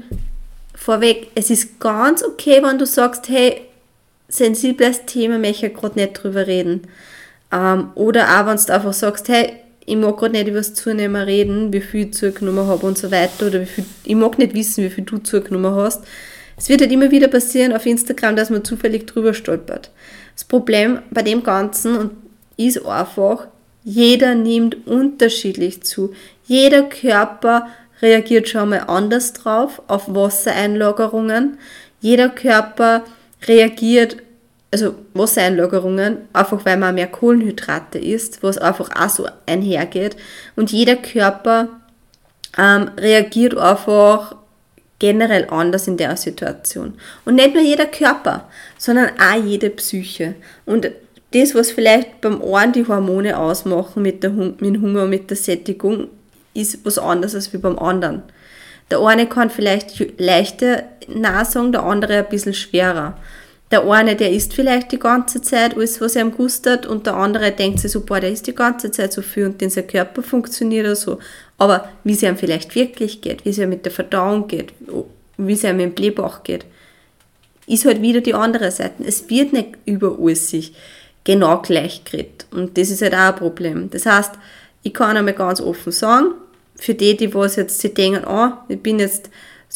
vorweg, 0.75 1.27
es 1.35 1.49
ist 1.49 1.79
ganz 1.79 2.23
okay, 2.23 2.63
wenn 2.63 2.79
du 2.79 2.85
sagst, 2.85 3.29
hey, 3.29 3.61
sensibles 4.29 5.05
Thema, 5.05 5.37
möchte 5.37 5.67
ich 5.67 5.73
gerade 5.73 5.99
nicht 5.99 6.13
drüber 6.13 6.47
reden. 6.47 6.87
Ähm, 7.51 7.91
oder 7.95 8.23
auch, 8.23 8.45
wenn 8.45 8.57
du 8.57 8.73
einfach 8.73 8.93
sagst, 8.93 9.27
hey, 9.27 9.53
ich 9.89 9.97
mag 9.97 10.17
gerade 10.17 10.33
nicht 10.33 10.47
über 10.47 10.57
das 10.57 10.75
Zunehmen 10.75 11.21
reden, 11.21 11.73
wie 11.73 11.81
viel 11.81 12.07
ich 12.07 12.13
zugenommen 12.13 12.67
habe 12.67 12.85
und 12.85 12.97
so 12.97 13.09
weiter, 13.09 13.47
oder 13.47 13.61
wie 13.61 13.65
viel, 13.65 13.85
ich 14.03 14.15
mag 14.15 14.37
nicht 14.37 14.53
wissen, 14.53 14.83
wie 14.83 14.89
viel 14.89 15.03
du 15.03 15.17
zugenommen 15.17 15.73
hast. 15.73 16.03
Es 16.57 16.69
wird 16.69 16.81
halt 16.81 16.91
immer 16.91 17.09
wieder 17.09 17.27
passieren 17.27 17.73
auf 17.73 17.85
Instagram, 17.85 18.35
dass 18.35 18.51
man 18.51 18.63
zufällig 18.63 19.07
drüber 19.07 19.33
stolpert. 19.33 19.89
Das 20.35 20.43
Problem 20.43 20.99
bei 21.09 21.23
dem 21.23 21.41
Ganzen 21.41 22.11
ist 22.55 22.85
einfach, 22.85 23.47
jeder 23.83 24.35
nimmt 24.35 24.85
unterschiedlich 24.85 25.81
zu. 25.81 26.13
Jeder 26.45 26.83
Körper 26.83 27.67
reagiert 28.01 28.47
schon 28.47 28.69
mal 28.69 28.83
anders 28.87 29.33
drauf 29.33 29.81
auf 29.87 30.13
Wassereinlagerungen. 30.13 31.57
Jeder 31.99 32.29
Körper 32.29 33.03
reagiert 33.47 34.17
also 34.71 34.95
Wassereinlagerungen, 35.13 36.17
einfach 36.33 36.65
weil 36.65 36.77
man 36.77 36.95
mehr 36.95 37.07
Kohlenhydrate 37.07 37.97
isst, 37.97 38.43
was 38.43 38.57
einfach 38.57 38.89
auch 38.95 39.09
so 39.09 39.27
einhergeht. 39.45 40.15
Und 40.55 40.71
jeder 40.71 40.95
Körper 40.95 41.69
ähm, 42.57 42.91
reagiert 42.97 43.57
einfach 43.57 44.35
generell 44.99 45.47
anders 45.49 45.87
in 45.87 45.97
der 45.97 46.17
Situation. 46.17 46.95
Und 47.25 47.35
nicht 47.35 47.53
nur 47.53 47.63
jeder 47.63 47.85
Körper, 47.85 48.49
sondern 48.77 49.11
auch 49.19 49.43
jede 49.43 49.69
Psyche. 49.69 50.35
Und 50.65 50.91
das, 51.33 51.55
was 51.55 51.71
vielleicht 51.71 52.21
beim 52.21 52.41
Ohren 52.41 52.73
die 52.73 52.87
Hormone 52.87 53.37
ausmachen 53.37 54.03
mit, 54.03 54.23
der, 54.23 54.31
mit 54.31 54.61
dem 54.61 54.81
Hunger 54.81 55.03
und 55.03 55.09
mit 55.09 55.29
der 55.29 55.37
Sättigung, 55.37 56.07
ist 56.53 56.85
was 56.85 56.97
anderes 56.97 57.35
als 57.35 57.53
wie 57.53 57.57
beim 57.57 57.79
anderen. 57.79 58.23
Der 58.91 58.99
eine 58.99 59.27
kann 59.27 59.49
vielleicht 59.49 60.19
leichter 60.19 60.83
nachsagen, 61.07 61.71
der 61.71 61.83
andere 61.83 62.17
ein 62.17 62.29
bisschen 62.29 62.55
schwerer. 62.55 63.17
Der 63.71 63.83
eine, 63.83 64.15
der 64.15 64.31
isst 64.31 64.53
vielleicht 64.53 64.91
die 64.91 64.99
ganze 64.99 65.41
Zeit 65.41 65.75
alles, 65.75 66.01
was 66.01 66.15
er 66.15 66.23
ihm 66.23 66.31
gustet, 66.31 66.87
und 66.87 67.05
der 67.05 67.15
andere 67.15 67.51
denkt 67.51 67.79
sich 67.79 67.91
so, 67.91 68.01
boah, 68.01 68.19
der 68.19 68.31
isst 68.31 68.47
die 68.47 68.55
ganze 68.55 68.89
Zeit 68.89 69.13
so 69.13 69.21
viel 69.21 69.45
und 69.45 69.61
den 69.61 69.69
sein 69.69 69.85
Körper 69.85 70.23
funktioniert 70.23 70.85
oder 70.85 70.95
so. 70.95 71.19
Aber 71.57 71.87
wie 72.03 72.13
es 72.13 72.23
ihm 72.23 72.37
vielleicht 72.37 72.73
wirklich 72.73 73.21
geht, 73.21 73.45
wie 73.45 73.49
es 73.49 73.59
ihm 73.59 73.69
mit 73.69 73.85
der 73.85 73.91
Verdauung 73.91 74.47
geht, 74.47 74.73
wie 75.37 75.53
es 75.53 75.63
ihm 75.63 75.77
mit 75.77 75.85
dem 75.85 75.93
Blähbauch 75.93 76.43
geht, 76.43 76.65
ist 77.67 77.85
halt 77.85 78.01
wieder 78.01 78.21
die 78.21 78.33
andere 78.33 78.71
Seite. 78.71 79.03
Es 79.05 79.29
wird 79.29 79.53
nicht 79.53 79.77
über 79.85 80.17
alles 80.19 80.49
sich 80.49 80.73
genau 81.23 81.61
gleich 81.61 82.03
geredet. 82.03 82.47
Und 82.51 82.77
das 82.77 82.89
ist 82.89 83.03
halt 83.03 83.13
auch 83.13 83.19
ein 83.19 83.35
Problem. 83.35 83.89
Das 83.91 84.07
heißt, 84.07 84.31
ich 84.81 84.93
kann 84.93 85.15
einmal 85.15 85.35
ganz 85.35 85.61
offen 85.61 85.91
sagen, 85.91 86.31
für 86.75 86.95
die, 86.95 87.15
die 87.15 87.33
was 87.33 87.57
jetzt 87.57 87.79
sich 87.79 87.93
denken, 87.93 88.23
oh, 88.25 88.49
ich 88.67 88.81
bin 88.81 88.99
jetzt 88.99 89.29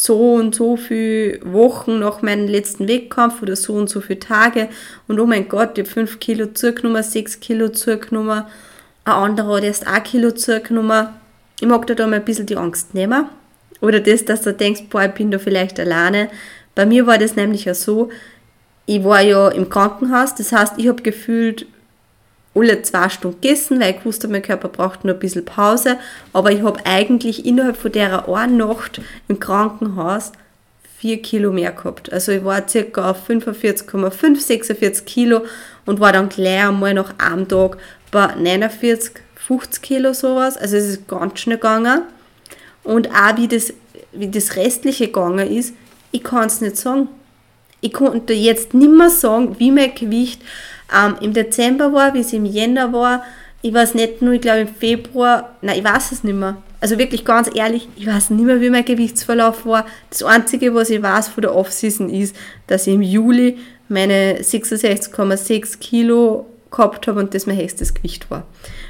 so 0.05 0.33
und 0.33 0.53
so 0.53 0.75
viele 0.75 1.39
Wochen 1.53 1.99
nach 1.99 2.21
meinem 2.21 2.49
letzten 2.49 2.89
Wettkampf 2.89 3.41
oder 3.41 3.55
so 3.55 3.75
und 3.75 3.89
so 3.89 4.01
viele 4.01 4.19
Tage 4.19 4.67
und 5.07 5.17
oh 5.17 5.25
mein 5.25 5.47
Gott, 5.47 5.77
ich 5.77 5.85
habe 5.85 5.93
5 5.93 6.19
Kilo 6.19 6.47
zugenommen, 6.47 7.01
6 7.01 7.39
Kilo 7.39 7.69
zugenommen, 7.69 8.43
ein 9.05 9.13
anderer 9.13 9.55
hat 9.55 9.63
erst 9.63 9.87
1 9.87 10.03
Kilo 10.03 10.31
zugenommen. 10.31 11.07
Ich 11.61 11.67
mag 11.67 11.87
da, 11.87 11.93
da 11.93 12.05
mal 12.05 12.17
ein 12.17 12.25
bisschen 12.25 12.45
die 12.45 12.57
Angst 12.57 12.93
nehmen. 12.93 13.29
Oder 13.79 14.01
das, 14.01 14.25
dass 14.25 14.41
du 14.41 14.53
denkst, 14.53 14.83
boah, 14.89 15.05
ich 15.05 15.11
bin 15.11 15.31
da 15.31 15.39
vielleicht 15.39 15.79
alleine. 15.79 16.29
Bei 16.75 16.85
mir 16.85 17.07
war 17.07 17.17
das 17.17 17.37
nämlich 17.37 17.63
ja 17.63 17.73
so, 17.73 18.09
ich 18.85 19.05
war 19.05 19.21
ja 19.21 19.49
im 19.49 19.69
Krankenhaus, 19.69 20.35
das 20.35 20.51
heißt, 20.51 20.73
ich 20.77 20.89
habe 20.89 21.01
gefühlt 21.01 21.65
alle 22.55 22.81
zwei 22.83 23.09
Stunden 23.09 23.41
gegessen, 23.41 23.79
weil 23.79 23.95
ich 23.95 24.05
wusste, 24.05 24.27
mein 24.27 24.41
Körper 24.41 24.67
braucht 24.67 25.03
nur 25.03 25.15
ein 25.15 25.19
bisschen 25.19 25.45
Pause. 25.45 25.97
Aber 26.33 26.51
ich 26.51 26.61
habe 26.61 26.85
eigentlich 26.85 27.45
innerhalb 27.45 27.77
von 27.77 27.91
der 27.91 28.27
einen 28.29 28.57
Nacht 28.57 29.01
im 29.27 29.39
Krankenhaus 29.39 30.31
vier 30.99 31.21
Kilo 31.21 31.51
mehr 31.51 31.71
gehabt. 31.71 32.13
Also 32.13 32.31
ich 32.31 32.45
war 32.45 32.67
circa 32.67 33.11
auf 33.11 33.29
45,5, 33.29 34.39
46 34.39 35.05
Kilo 35.05 35.41
und 35.85 35.99
war 35.99 36.13
dann 36.13 36.29
gleich 36.29 36.65
einmal 36.65 36.93
nach 36.93 37.17
einem 37.17 37.47
Tag 37.47 37.77
bei 38.11 38.27
49, 38.35 39.15
50 39.35 39.81
Kilo 39.81 40.13
sowas. 40.13 40.55
Also 40.55 40.77
es 40.77 40.85
ist 40.85 41.07
ganz 41.07 41.39
schnell 41.39 41.57
gegangen. 41.57 42.03
Und 42.83 43.09
auch 43.09 43.35
wie 43.35 43.47
das, 43.47 43.73
wie 44.13 44.29
das 44.29 44.55
Restliche 44.55 45.07
gegangen 45.07 45.51
ist, 45.51 45.73
ich 46.11 46.23
kann 46.23 46.47
es 46.47 46.61
nicht 46.61 46.77
sagen. 46.77 47.09
Ich 47.81 47.91
konnte 47.91 48.31
jetzt 48.31 48.73
nicht 48.73 48.91
mehr 48.91 49.09
sagen, 49.09 49.59
wie 49.59 49.71
mein 49.71 49.93
Gewicht 49.93 50.41
ähm, 50.91 51.15
im 51.21 51.33
Dezember 51.33 51.93
war, 51.93 52.13
wie 52.13 52.19
es 52.19 52.33
im 52.33 52.45
Jänner 52.45 52.91
war. 52.93 53.23
Ich 53.61 53.73
weiß 53.73 53.93
nicht 53.93 54.21
nur, 54.21 54.33
ich 54.33 54.41
glaube 54.41 54.61
im 54.61 54.67
Februar, 54.67 55.55
nein, 55.61 55.77
ich 55.79 55.83
weiß 55.83 56.11
es 56.11 56.23
nicht 56.23 56.35
mehr. 56.35 56.57
Also 56.81 56.97
wirklich 56.97 57.23
ganz 57.23 57.49
ehrlich, 57.53 57.87
ich 57.95 58.07
weiß 58.07 58.31
nicht 58.31 58.45
mehr, 58.45 58.59
wie 58.59 58.69
mein 58.69 58.83
Gewichtsverlauf 58.83 59.65
war. 59.65 59.85
Das 60.09 60.21
Einzige, 60.23 60.75
was 60.75 60.89
ich 60.89 61.01
weiß 61.01 61.29
von 61.29 61.41
der 61.41 61.55
Offseason 61.55 62.09
ist, 62.09 62.35
dass 62.67 62.87
ich 62.87 62.93
im 62.93 63.01
Juli 63.01 63.57
meine 63.87 64.39
66,6 64.39 65.79
Kilo 65.79 66.45
gehabt 66.71 67.07
habe 67.07 67.19
und 67.21 67.33
das 67.33 67.45
mein 67.45 67.57
höchstes 67.57 67.93
Gewicht 67.93 68.29
war. 68.29 68.45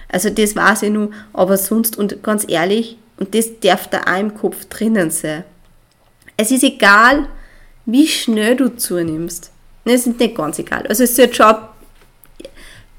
Also 0.10 0.30
das 0.30 0.56
weiß 0.56 0.84
ich 0.84 0.92
nur, 0.92 1.12
aber 1.34 1.58
sonst 1.58 1.98
und 1.98 2.24
ganz 2.24 2.46
ehrlich, 2.48 2.98
und 3.18 3.36
das 3.36 3.60
darf 3.60 3.88
da 3.90 4.02
auch 4.02 4.20
im 4.20 4.34
Kopf 4.34 4.66
drinnen 4.66 5.12
sein. 5.12 5.44
Es 6.36 6.50
ist 6.50 6.64
egal, 6.64 7.28
wie 7.86 8.08
schnell 8.08 8.56
du 8.56 8.76
zunimmst. 8.76 9.52
Es 9.86 10.08
ist 10.08 10.20
nicht 10.20 10.36
ganz 10.36 10.58
egal. 10.60 10.88
Also 10.88 11.04
es 11.04 11.16
sollte 11.16 11.36
schon 11.36 11.56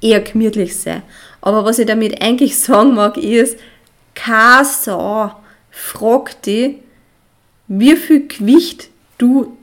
eher 0.04 0.20
gemütlich 0.20 0.76
sein. 0.76 1.02
Aber 1.40 1.64
was 1.64 1.78
ich 1.78 1.86
damit 1.86 2.22
eigentlich 2.22 2.58
sagen 2.58 2.94
mag, 2.94 3.16
ist, 3.16 3.58
keine 4.14 4.64
Sau 4.64 5.32
fragt 5.70 6.46
dich, 6.46 6.76
wie 7.66 7.96
viel 7.96 8.28
Gewicht 8.28 8.90
du 9.18 9.56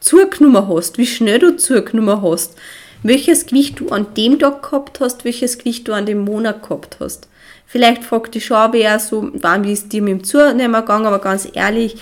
zugenommen 0.00 0.68
hast, 0.68 0.98
wie 0.98 1.06
schnell 1.06 1.38
du 1.38 1.56
zugenommen 1.56 2.22
hast, 2.22 2.56
welches 3.02 3.46
Gewicht 3.46 3.80
du 3.80 3.88
an 3.88 4.12
dem 4.14 4.38
Tag 4.38 4.62
gehabt 4.62 5.00
hast, 5.00 5.24
welches 5.24 5.58
Gewicht 5.58 5.88
du 5.88 5.92
an 5.92 6.06
dem 6.06 6.24
Monat 6.24 6.62
gehabt 6.62 6.96
hast. 7.00 7.28
Vielleicht 7.66 8.04
fragt 8.04 8.34
dich 8.34 8.46
schon 8.46 8.72
wer 8.72 8.98
so, 8.98 9.30
wann 9.32 9.64
wie 9.64 9.72
es 9.72 9.88
dir 9.88 10.02
mit 10.02 10.12
dem 10.12 10.24
Zunehmen 10.24 10.80
gegangen, 10.80 11.06
aber 11.06 11.20
ganz 11.20 11.48
ehrlich, 11.52 11.96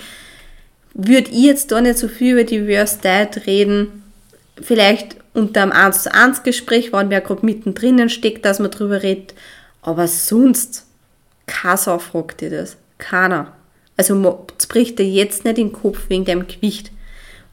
würde 0.94 1.30
ich 1.30 1.44
jetzt 1.44 1.70
da 1.70 1.80
nicht 1.80 1.98
so 1.98 2.08
viel 2.08 2.32
über 2.32 2.44
die 2.44 2.58
Reverse 2.58 2.98
Diet 3.02 3.46
reden. 3.46 4.02
Vielleicht 4.60 5.16
unter 5.38 5.62
einem 5.62 5.73
1 5.73 6.02
zu 6.02 6.14
1 6.14 6.42
Gespräch, 6.42 6.92
wenn 6.92 7.11
wer 7.11 7.21
gerade 7.21 7.47
mittendrin 7.47 8.09
steckt, 8.09 8.45
dass 8.45 8.59
man 8.59 8.71
drüber 8.71 9.02
redet. 9.02 9.35
Aber 9.80 10.09
sonst, 10.09 10.87
keiner 11.47 11.99
fragt 11.99 12.40
dir 12.40 12.50
das. 12.50 12.76
Keiner. 12.99 13.52
Also 13.97 14.47
bricht 14.68 14.99
dir 14.99 15.09
jetzt 15.09 15.45
nicht 15.45 15.57
den 15.57 15.73
Kopf 15.73 16.09
wegen 16.09 16.25
deinem 16.25 16.47
Gewicht. 16.47 16.90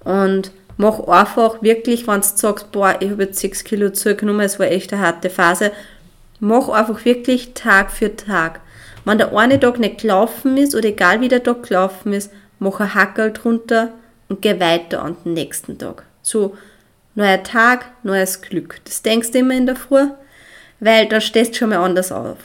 Und 0.03 0.51
mach 0.77 0.99
einfach 1.07 1.61
wirklich, 1.61 2.07
wenn 2.07 2.21
du 2.21 2.27
sagst, 2.27 2.71
boah, 2.71 2.95
ich 2.99 3.09
habe 3.09 3.23
jetzt 3.23 3.39
6 3.39 3.63
Kilo 3.63 3.89
zugenommen, 3.91 4.41
es 4.41 4.59
war 4.59 4.67
echt 4.67 4.91
eine 4.91 5.01
harte 5.01 5.29
Phase, 5.29 5.71
mach 6.39 6.69
einfach 6.69 7.05
wirklich 7.05 7.53
Tag 7.53 7.91
für 7.91 8.15
Tag. 8.15 8.59
Wenn 9.05 9.17
der 9.17 9.35
eine 9.35 9.59
Tag 9.59 9.79
nicht 9.79 10.01
gelaufen 10.01 10.57
ist 10.57 10.75
oder 10.75 10.89
egal 10.89 11.21
wie 11.21 11.27
der 11.27 11.43
Tag 11.43 11.63
gelaufen 11.63 12.13
ist, 12.13 12.31
mach 12.59 12.79
ein 12.79 12.93
Hackerl 12.93 13.31
drunter 13.31 13.91
und 14.29 14.41
geh 14.41 14.59
weiter 14.59 15.03
an 15.03 15.15
den 15.23 15.33
nächsten 15.33 15.77
Tag. 15.77 16.03
So, 16.21 16.55
neuer 17.15 17.41
Tag, 17.43 17.85
neues 18.03 18.41
Glück. 18.41 18.81
Das 18.83 19.01
denkst 19.01 19.31
du 19.31 19.39
immer 19.39 19.55
in 19.55 19.65
der 19.65 19.75
Früh, 19.75 20.07
weil 20.79 21.07
da 21.07 21.21
stehst 21.21 21.53
du 21.53 21.59
schon 21.59 21.69
mal 21.69 21.77
anders 21.77 22.11
auf. 22.11 22.37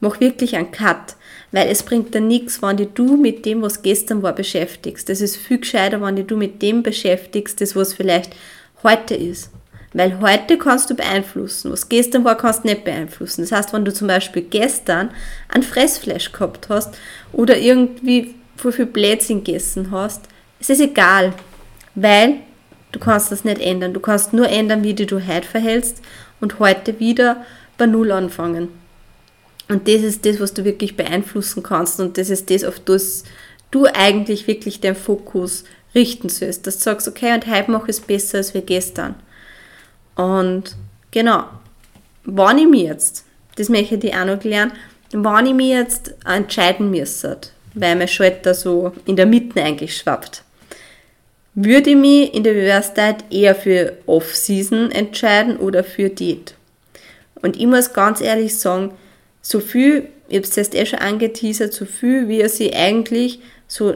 Mach 0.00 0.20
wirklich 0.20 0.56
einen 0.56 0.72
Cut, 0.72 1.16
weil 1.52 1.68
es 1.68 1.82
bringt 1.82 2.14
dir 2.14 2.20
nichts, 2.20 2.60
wenn 2.60 2.76
du 2.76 3.16
mit 3.16 3.46
dem, 3.46 3.62
was 3.62 3.82
gestern 3.82 4.22
war, 4.22 4.34
beschäftigst. 4.34 5.08
Das 5.08 5.20
ist 5.20 5.36
viel 5.36 5.58
gescheiter, 5.58 6.00
wenn 6.02 6.26
du 6.26 6.36
mit 6.36 6.60
dem 6.60 6.82
beschäftigst, 6.82 7.60
das 7.60 7.76
was 7.76 7.94
vielleicht 7.94 8.34
heute 8.82 9.14
ist. 9.14 9.50
Weil 9.92 10.20
heute 10.20 10.58
kannst 10.58 10.90
du 10.90 10.94
beeinflussen. 10.94 11.72
Was 11.72 11.88
gestern 11.88 12.24
war, 12.24 12.36
kannst 12.36 12.64
du 12.64 12.68
nicht 12.68 12.84
beeinflussen. 12.84 13.42
Das 13.42 13.52
heißt, 13.52 13.72
wenn 13.72 13.84
du 13.84 13.92
zum 13.92 14.08
Beispiel 14.08 14.42
gestern 14.42 15.10
ein 15.48 15.62
Fressfleisch 15.62 16.32
gehabt 16.32 16.68
hast 16.68 16.94
oder 17.32 17.56
irgendwie 17.56 18.34
voll 18.56 18.72
viel 18.72 18.86
Blödsinn 18.86 19.42
gegessen 19.42 19.90
hast, 19.90 20.24
es 20.60 20.68
ist 20.68 20.80
egal, 20.80 21.32
weil 21.94 22.40
du 22.96 23.04
kannst 23.04 23.30
das 23.30 23.44
nicht 23.44 23.60
ändern. 23.60 23.92
Du 23.92 24.00
kannst 24.00 24.32
nur 24.32 24.48
ändern, 24.48 24.82
wie 24.82 24.94
du 24.94 25.26
heute 25.26 25.46
verhältst 25.46 26.00
und 26.40 26.58
heute 26.58 26.98
wieder 26.98 27.44
bei 27.76 27.84
Null 27.84 28.10
anfangen. 28.10 28.68
Und 29.68 29.86
das 29.86 30.00
ist 30.00 30.24
das, 30.24 30.40
was 30.40 30.54
du 30.54 30.64
wirklich 30.64 30.96
beeinflussen 30.96 31.62
kannst 31.62 32.00
und 32.00 32.16
das 32.16 32.30
ist 32.30 32.50
das, 32.50 32.64
auf 32.64 32.80
das 32.80 33.24
du 33.70 33.84
eigentlich 33.84 34.46
wirklich 34.46 34.80
deinen 34.80 34.96
Fokus 34.96 35.64
richten 35.94 36.30
sollst. 36.30 36.66
Dass 36.66 36.78
du 36.78 36.84
sagst, 36.84 37.06
okay, 37.06 37.34
und 37.34 37.46
heute 37.46 37.70
mache 37.70 37.90
ich 37.90 37.98
es 37.98 38.00
besser 38.00 38.38
als 38.38 38.54
wie 38.54 38.62
gestern. 38.62 39.16
Und 40.14 40.74
genau, 41.10 41.44
wann 42.24 42.56
ich 42.56 42.66
mir 42.66 42.84
jetzt, 42.84 43.26
das 43.56 43.68
möchte 43.68 43.96
ich 43.96 44.14
auch 44.14 44.24
noch 44.24 44.42
lernen, 44.42 44.72
wann 45.12 45.44
ich 45.44 45.54
mir 45.54 45.80
jetzt 45.80 46.14
entscheiden 46.24 46.90
müsste, 46.90 47.38
weil 47.74 47.96
mein 47.96 48.08
Schalter 48.08 48.54
so 48.54 48.92
in 49.04 49.16
der 49.16 49.26
Mitte 49.26 49.62
eigentlich 49.62 49.94
schwappt. 49.98 50.45
Würde 51.56 51.90
ich 51.90 51.96
mich 51.96 52.34
in 52.34 52.44
der 52.44 52.54
Reverse 52.54 52.92
eher 53.30 53.54
für 53.54 53.94
Off-Season 54.06 54.92
entscheiden 54.92 55.56
oder 55.56 55.82
für 55.82 56.08
Diät? 56.08 56.54
Und 57.42 57.56
ich 57.58 57.66
muss 57.66 57.92
ganz 57.92 58.20
ehrlich 58.20 58.56
sagen, 58.56 58.92
so 59.42 59.58
viel, 59.60 60.08
ich 60.28 60.36
habe 60.36 60.46
es 60.46 60.54
jetzt 60.54 60.74
eh 60.74 60.86
schon 60.86 61.00
angeteasert, 61.00 61.72
so 61.72 61.84
viel, 61.84 62.28
wie 62.28 62.40
er 62.40 62.48
sich 62.48 62.76
eigentlich 62.76 63.40
so 63.66 63.94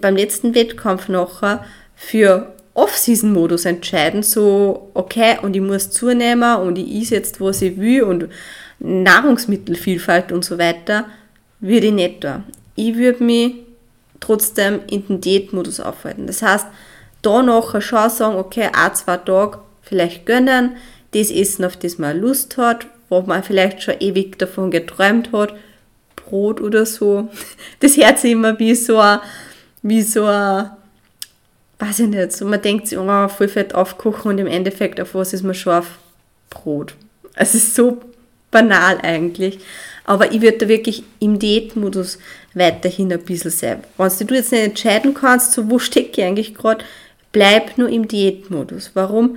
beim 0.00 0.16
letzten 0.16 0.54
Wettkampf 0.54 1.08
nachher 1.08 1.64
für 1.94 2.52
Off-Season-Modus 2.74 3.64
entscheiden, 3.64 4.22
so, 4.22 4.90
okay, 4.94 5.38
und 5.40 5.56
ich 5.56 5.62
muss 5.62 5.90
zunehmen 5.90 6.56
und 6.56 6.76
ich 6.76 7.02
esse 7.02 7.14
jetzt, 7.14 7.40
was 7.40 7.62
ich 7.62 7.78
will 7.78 8.02
und 8.02 8.28
Nahrungsmittelvielfalt 8.80 10.32
und 10.32 10.44
so 10.44 10.58
weiter, 10.58 11.06
würde 11.60 11.86
ich 11.86 11.92
nicht 11.92 12.24
da 12.24 12.44
ich 12.78 12.96
würde 12.96 13.24
mich 13.24 13.54
trotzdem 14.20 14.80
in 14.88 15.06
den 15.06 15.20
Diätmodus 15.20 15.80
aufhalten. 15.80 16.26
Das 16.26 16.42
heißt, 16.42 16.66
da 17.22 17.42
nachher 17.42 17.80
schon 17.80 18.10
sagen, 18.10 18.36
okay, 18.36 18.70
ein, 18.72 18.94
zwei 18.94 19.16
Tage 19.16 19.58
vielleicht 19.82 20.26
gönnen, 20.26 20.76
das 21.12 21.30
Essen, 21.30 21.64
auf 21.64 21.76
das 21.76 21.98
man 21.98 22.20
Lust 22.20 22.56
hat, 22.58 22.86
wo 23.08 23.22
man 23.22 23.42
vielleicht 23.42 23.82
schon 23.82 23.94
ewig 24.00 24.38
davon 24.38 24.70
geträumt 24.70 25.32
hat, 25.32 25.54
Brot 26.16 26.60
oder 26.60 26.84
so. 26.86 27.28
Das 27.80 27.96
hört 27.96 28.18
sich 28.18 28.32
immer 28.32 28.58
wie 28.58 28.74
so 28.74 28.98
ein, 28.98 29.20
wie 29.82 30.02
so 30.02 30.26
ein, 30.26 30.70
weiß 31.78 32.00
ich 32.00 32.08
nicht, 32.08 32.32
so 32.32 32.44
man 32.44 32.60
denkt 32.60 32.88
sich, 32.88 32.98
oh, 32.98 33.28
voll 33.28 33.48
fett 33.48 33.74
aufkochen 33.74 34.32
und 34.32 34.38
im 34.38 34.46
Endeffekt 34.46 35.00
auf 35.00 35.14
was 35.14 35.32
ist 35.32 35.44
man 35.44 35.54
schon 35.54 35.74
auf 35.74 35.98
Brot. 36.50 36.94
Es 37.34 37.54
ist 37.54 37.74
so 37.74 38.00
banal 38.50 38.98
eigentlich. 39.02 39.60
Aber 40.08 40.32
ich 40.32 40.40
würde 40.40 40.56
da 40.56 40.68
wirklich 40.68 41.02
im 41.20 41.38
Diätmodus 41.38 42.18
weiterhin 42.54 43.12
ein 43.12 43.20
bisschen 43.20 43.50
sein. 43.50 43.84
Wenn 43.98 44.26
du 44.26 44.34
jetzt 44.34 44.52
nicht 44.52 44.64
entscheiden 44.64 45.12
kannst, 45.12 45.52
so 45.52 45.68
wo 45.68 45.78
stecke 45.78 46.22
ich 46.22 46.26
eigentlich 46.26 46.54
gerade, 46.54 46.82
bleib 47.30 47.76
nur 47.76 47.90
im 47.90 48.08
Diätmodus. 48.08 48.92
Warum? 48.94 49.36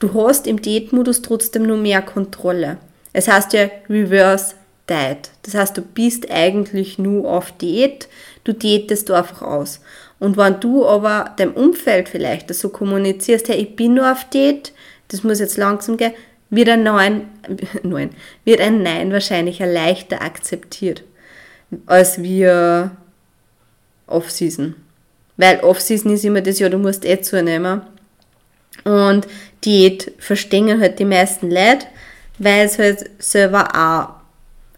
Du 0.00 0.12
hast 0.14 0.48
im 0.48 0.60
Diätmodus 0.60 1.22
trotzdem 1.22 1.62
nur 1.62 1.76
mehr 1.76 2.02
Kontrolle. 2.02 2.78
Es 3.12 3.28
heißt 3.28 3.52
ja 3.52 3.70
Reverse 3.88 4.56
Diet. 4.90 5.30
Das 5.42 5.54
heißt, 5.54 5.76
du 5.76 5.82
bist 5.82 6.28
eigentlich 6.32 6.98
nur 6.98 7.30
auf 7.30 7.52
Diät, 7.52 8.08
du 8.42 8.52
diätest 8.52 9.08
du 9.08 9.12
einfach 9.12 9.42
aus. 9.42 9.78
Und 10.18 10.36
wenn 10.36 10.58
du 10.58 10.84
aber 10.84 11.32
deinem 11.36 11.52
Umfeld 11.52 12.08
vielleicht 12.08 12.52
so 12.52 12.70
kommunizierst, 12.70 13.50
hey, 13.50 13.58
ich 13.58 13.76
bin 13.76 13.94
nur 13.94 14.10
auf 14.10 14.28
Diät, 14.30 14.72
das 15.06 15.22
muss 15.22 15.38
jetzt 15.38 15.58
langsam 15.58 15.96
gehen, 15.96 16.12
wird 16.50 16.68
ein 16.68 16.82
Nein, 16.82 17.28
nein, 17.82 18.10
wird 18.44 18.60
ein 18.60 18.82
Nein 18.82 19.12
wahrscheinlich 19.12 19.58
leichter 19.58 20.22
akzeptiert 20.22 21.04
als 21.86 22.22
wir 22.22 22.90
Off-Season. 24.06 24.74
Weil 25.36 25.60
Off-Season 25.60 26.12
ist 26.12 26.24
immer 26.24 26.40
das, 26.40 26.58
ja, 26.58 26.68
du 26.68 26.78
musst 26.78 27.04
eh 27.04 27.20
zunehmen. 27.20 27.82
Und 28.84 29.26
Diät 29.64 30.12
verstehen 30.18 30.80
halt 30.80 30.98
die 30.98 31.04
meisten 31.04 31.50
Leute, 31.50 31.86
weil 32.38 32.66
es 32.66 32.78
halt 32.78 33.10
selber 33.18 33.68
auch, 33.74 34.14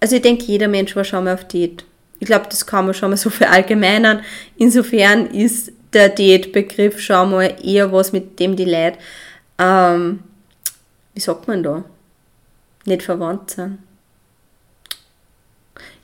also 0.01 0.17
ich 0.17 0.23
denke, 0.23 0.45
jeder 0.45 0.69
Mensch 0.69 0.97
war 0.97 1.05
schon 1.05 1.25
mal 1.25 1.35
auf 1.35 1.45
Diät. 1.45 1.85
ich 2.19 2.27
glaube, 2.27 2.47
das 2.51 2.67
kann 2.67 2.87
man 2.87 2.95
schon 2.95 3.11
mal 3.11 3.17
so 3.17 3.31
verallgemeinern. 3.31 4.23
Insofern 4.57 5.27
ist 5.27 5.73
der 5.93 6.09
Diätbegriff 6.09 7.01
schon 7.01 7.31
mal 7.31 7.55
eher 7.63 7.93
was, 7.93 8.13
mit 8.13 8.39
dem 8.39 8.57
die 8.57 8.65
Leute, 8.65 8.99
ähm, 9.59 10.21
wie 11.21 11.25
sagt 11.25 11.49
man 11.49 11.63
da, 11.63 11.85
nicht 12.87 13.03
verwandt 13.03 13.51
sind. 13.51 13.79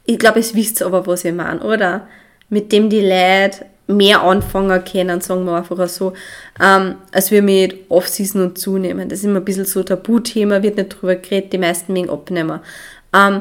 Ich 0.04 0.18
glaube, 0.18 0.40
es 0.40 0.54
wisst 0.54 0.82
aber, 0.82 1.06
was 1.06 1.24
ich 1.24 1.32
meine, 1.32 1.62
oder? 1.62 2.06
Mit 2.50 2.70
dem 2.70 2.90
die 2.90 3.00
Leute 3.00 3.64
mehr 3.86 4.20
anfangen 4.20 4.84
können, 4.84 5.22
sagen 5.22 5.46
wir 5.46 5.56
einfach 5.56 5.88
so, 5.88 6.12
ähm, 6.62 6.96
als 7.12 7.30
wir 7.30 7.40
mit 7.40 7.90
Off-Season 7.90 8.42
und 8.42 8.58
zunehmen. 8.58 9.08
Das 9.08 9.20
ist 9.20 9.24
immer 9.24 9.40
ein 9.40 9.44
bisschen 9.46 9.64
so 9.64 9.80
ein 9.80 9.86
Tabuthema, 9.86 10.62
wird 10.62 10.76
nicht 10.76 10.90
drüber 10.90 11.16
geredet, 11.16 11.54
die 11.54 11.58
meisten 11.58 11.94
wegen 11.94 12.10
abnehmen. 12.10 12.60
Ähm, 13.14 13.40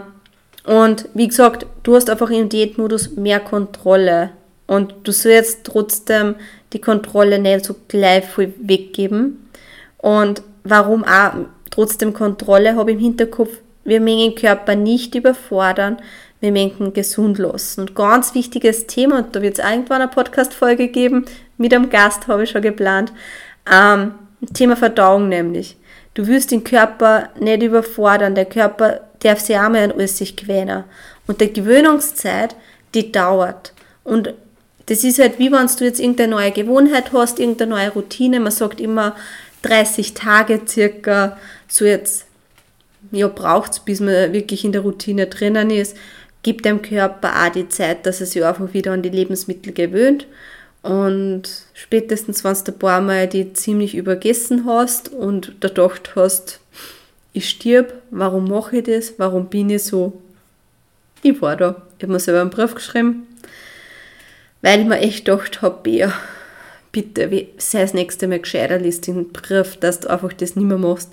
und 0.64 1.10
wie 1.14 1.28
gesagt, 1.28 1.66
du 1.84 1.96
hast 1.96 2.10
einfach 2.10 2.30
im 2.30 2.48
Diätmodus 2.48 3.18
mehr 3.18 3.42
Kontrolle 3.42 4.30
und 4.66 4.96
du 5.04 5.12
sollst 5.12 5.66
trotzdem 5.66 6.36
die 6.72 6.80
Kontrolle 6.80 7.38
nicht 7.38 7.66
so 7.66 7.76
gleich 7.90 8.24
voll 8.24 8.54
weggeben. 8.62 9.50
Und 9.98 10.42
warum 10.64 11.04
auch 11.04 11.34
trotzdem 11.76 12.14
Kontrolle 12.14 12.76
habe 12.76 12.94
im 12.94 13.00
Hinterkopf, 13.00 13.52
wir 13.84 14.00
mengen 14.00 14.32
den 14.32 14.36
Körper 14.36 14.76
nicht 14.76 15.14
überfordern, 15.14 15.98
wir 16.40 16.52
mengen 16.52 16.94
gesund 16.94 17.38
lassen. 17.38 17.82
Und 17.82 17.96
ganz 17.96 18.34
wichtiges 18.34 18.88
Thema, 18.88 19.20
und 19.20 19.36
da 19.36 19.42
wird 19.42 19.60
es 19.60 19.66
irgendwann 19.66 20.02
eine 20.02 20.10
Podcast-Folge 20.10 20.88
geben, 20.88 21.26
mit 21.58 21.74
einem 21.74 21.90
Gast 21.90 22.28
habe 22.28 22.44
ich 22.44 22.50
schon 22.50 22.62
geplant, 22.62 23.12
ähm, 23.72 24.14
Thema 24.54 24.76
Verdauung 24.76 25.30
nämlich. 25.30 25.78
Du 26.14 26.28
wirst 26.28 26.52
den 26.52 26.64
Körper 26.64 27.30
nicht 27.40 27.62
überfordern, 27.62 28.36
der 28.36 28.46
Körper 28.46 29.02
darf 29.20 29.40
sich 29.40 29.58
auch 29.58 29.70
mal 29.70 29.84
an 29.84 29.92
alles 29.92 30.18
sich 30.18 30.36
gewöhnen. 30.36 30.84
Und 31.28 31.42
die 31.42 31.52
Gewöhnungszeit, 31.52 32.56
die 32.94 33.12
dauert. 33.12 33.74
Und 34.04 34.34
das 34.86 35.04
ist 35.04 35.20
halt 35.20 35.40
wie 35.40 35.52
wenn 35.52 35.68
du 35.68 35.84
jetzt 35.84 36.00
irgendeine 36.00 36.30
neue 36.30 36.52
Gewohnheit 36.52 37.12
hast, 37.12 37.40
irgendeine 37.40 37.72
neue 37.72 37.90
Routine. 37.90 38.40
Man 38.40 38.52
sagt 38.52 38.80
immer 38.80 39.16
30 39.66 40.14
Tage 40.14 40.62
circa, 40.68 41.38
so 41.68 41.86
jetzt, 41.86 42.26
ja, 43.12 43.28
braucht 43.28 43.74
es, 43.74 43.80
bis 43.80 44.00
man 44.00 44.34
wirklich 44.34 44.64
in 44.66 44.72
der 44.72 44.82
Routine 44.82 45.28
drinnen 45.28 45.70
ist. 45.70 45.98
Gibt 46.44 46.66
dem 46.66 46.82
Körper 46.82 47.46
auch 47.46 47.52
die 47.52 47.70
Zeit, 47.70 48.06
dass 48.06 48.22
er 48.22 48.28
sich 48.28 48.44
einfach 48.46 48.74
wieder 48.74 48.92
an 48.92 49.02
die 49.02 49.10
Lebensmittel 49.10 49.74
gewöhnt. 49.74 50.28
Und 50.84 51.50
spätestens, 51.74 52.44
wenn 52.44 52.54
du 52.54 52.72
ein 52.72 52.80
paar 52.80 53.02
Mal 53.02 53.28
die 53.28 53.54
ziemlich 53.54 53.96
übergessen 53.96 54.66
hast 54.66 55.10
und 55.10 55.56
da 55.62 55.70
gedacht 55.70 56.12
hast, 56.16 56.60
ich 57.34 57.50
stirb, 57.50 57.94
warum 58.12 58.48
mache 58.48 58.78
ich 58.78 58.84
das, 58.84 59.14
warum 59.18 59.48
bin 59.48 59.72
ich 59.72 59.84
so? 59.84 60.22
Ich 61.24 61.42
war 61.42 61.56
da. 61.56 61.82
Ich 61.98 62.04
habe 62.04 62.14
mir 62.14 62.20
selber 62.20 62.42
einen 62.42 62.52
Brief 62.52 62.76
geschrieben, 62.76 63.26
weil 64.62 64.82
ich 64.82 64.86
mir 64.86 65.00
echt 65.00 65.26
gedacht 65.26 65.64
habe, 65.64 65.90
ja, 65.90 66.14
bitte, 66.96 67.30
sei 67.58 67.82
das 67.82 67.94
nächste 67.94 68.26
Mal 68.30 68.40
gescheiter, 68.40 68.78
liest 68.78 69.08
den 69.08 69.34
Brief, 69.34 69.76
dass 69.76 70.00
du 70.00 70.10
einfach 70.10 70.32
das 70.32 70.56
nicht 70.56 70.66
mehr 70.66 70.78
machst. 70.78 71.12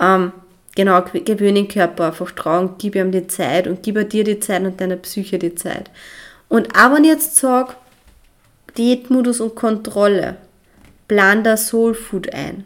Ähm, 0.00 0.32
genau, 0.74 1.00
gewöhne 1.02 1.62
den 1.62 1.68
Körper 1.68 2.06
einfach 2.08 2.32
dran, 2.32 2.74
gib 2.78 2.96
ihm 2.96 3.12
die 3.12 3.28
Zeit 3.28 3.68
und 3.68 3.84
gib 3.84 4.10
dir 4.10 4.24
die 4.24 4.40
Zeit 4.40 4.64
und 4.64 4.80
deiner 4.80 4.96
Psyche 4.96 5.38
die 5.38 5.54
Zeit. 5.54 5.88
Und 6.48 6.76
auch 6.76 6.92
wenn 6.92 7.04
ich 7.04 7.10
jetzt 7.10 7.36
sage, 7.36 7.74
Diätmodus 8.76 9.40
und 9.40 9.54
Kontrolle, 9.54 10.36
plan 11.06 11.44
da 11.44 11.56
Soul 11.56 11.94
Food 11.94 12.34
ein. 12.34 12.64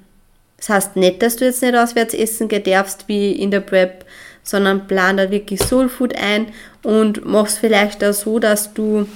Das 0.57 0.71
heißt 0.71 0.97
nicht, 0.97 1.23
dass 1.23 1.37
du 1.37 1.45
jetzt 1.45 1.61
nicht 1.61 1.77
auswärts 1.77 2.15
essen 2.15 2.49
gehen 2.49 2.65
darfst 2.65 3.09
wie 3.09 3.33
in 3.33 3.51
der 3.51 3.61
Prep, 3.61 4.07
sondern 4.43 4.87
plan 4.87 5.19
da 5.19 5.31
wirklich 5.31 5.61
Soul 5.63 5.91
Food 5.91 6.17
ein 6.17 6.47
und 6.83 7.27
mach's 7.27 7.59
vielleicht 7.59 8.03
auch 8.03 8.15
so, 8.15 8.39
dass 8.39 8.73
du 8.73 9.07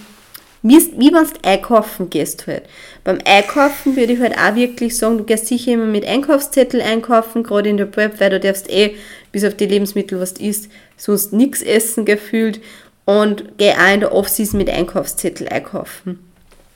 wie, 0.68 1.12
wenn 1.12 1.12
du 1.12 1.48
einkaufen 1.48 2.10
gehst 2.10 2.46
halt. 2.46 2.62
Beim 3.04 3.18
Einkaufen 3.24 3.96
würde 3.96 4.14
ich 4.14 4.20
halt 4.20 4.36
auch 4.36 4.54
wirklich 4.54 4.96
sagen, 4.96 5.18
du 5.18 5.24
gehst 5.24 5.46
sicher 5.46 5.72
immer 5.72 5.86
mit 5.86 6.04
Einkaufszettel 6.04 6.80
einkaufen, 6.80 7.42
gerade 7.42 7.68
in 7.68 7.76
der 7.76 7.86
Prep, 7.86 8.18
weil 8.20 8.30
du 8.30 8.40
darfst 8.40 8.70
eh 8.70 8.96
bis 9.32 9.44
auf 9.44 9.54
die 9.54 9.66
Lebensmittel, 9.66 10.18
was 10.18 10.34
du 10.34 10.44
isst, 10.44 10.68
sonst 10.96 11.32
nichts 11.32 11.62
essen 11.62 12.04
gefühlt 12.04 12.60
und 13.04 13.58
geh 13.58 13.72
auch 13.72 13.94
in 13.94 14.00
der 14.00 14.12
Off-Season 14.12 14.58
mit 14.58 14.70
Einkaufszettel 14.70 15.48
einkaufen. 15.48 16.18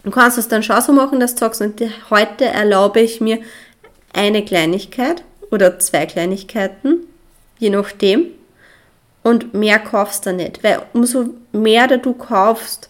Du 0.04 0.10
kannst 0.10 0.38
es 0.38 0.48
dann 0.48 0.62
schon 0.62 0.80
so 0.80 0.92
machen, 0.92 1.20
dass 1.20 1.34
du 1.34 1.40
sagst, 1.40 1.62
heute 2.10 2.44
erlaube 2.44 3.00
ich 3.00 3.20
mir 3.20 3.38
eine 4.12 4.44
Kleinigkeit 4.44 5.22
oder 5.50 5.78
zwei 5.78 6.06
Kleinigkeiten, 6.06 7.06
je 7.58 7.70
nachdem. 7.70 8.26
Und 9.22 9.52
mehr 9.52 9.78
kaufst 9.78 10.26
du 10.26 10.32
nicht, 10.32 10.62
weil 10.64 10.82
umso 10.92 11.30
mehr 11.52 11.86
du 11.98 12.14
kaufst, 12.14 12.89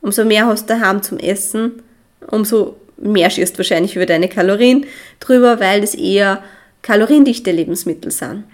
Umso 0.00 0.24
mehr 0.24 0.46
hast 0.46 0.68
du 0.68 0.74
daheim 0.74 1.02
zum 1.02 1.18
Essen, 1.18 1.82
umso 2.30 2.76
mehr 2.96 3.30
schießt 3.30 3.58
wahrscheinlich 3.58 3.96
über 3.96 4.06
deine 4.06 4.28
Kalorien 4.28 4.86
drüber, 5.20 5.60
weil 5.60 5.80
das 5.80 5.94
eher 5.94 6.42
kaloriendichte 6.82 7.50
Lebensmittel 7.50 8.10
sind. 8.10 8.44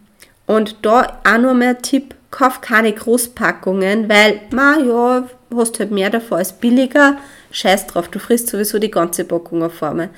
Und 0.47 0.77
da 0.83 1.21
auch 1.25 1.39
noch 1.39 1.55
mehr 1.55 1.79
Tipp, 1.79 2.15
kauf 2.31 2.61
keine 2.61 2.93
Großpackungen, 2.93 4.09
weil, 4.09 4.41
ma 4.51 4.79
ja, 4.79 5.29
hast 5.57 5.79
halt 5.79 5.91
mehr 5.91 6.11
davon 6.11 6.39
als 6.39 6.53
billiger, 6.53 7.19
scheiß 7.53 7.87
drauf, 7.87 8.09
du 8.09 8.19
frisst 8.19 8.49
sowieso 8.49 8.79
die 8.79 8.91
ganze 8.91 9.25
Packung 9.25 9.63
auf 9.63 9.83
einmal. 9.83 10.11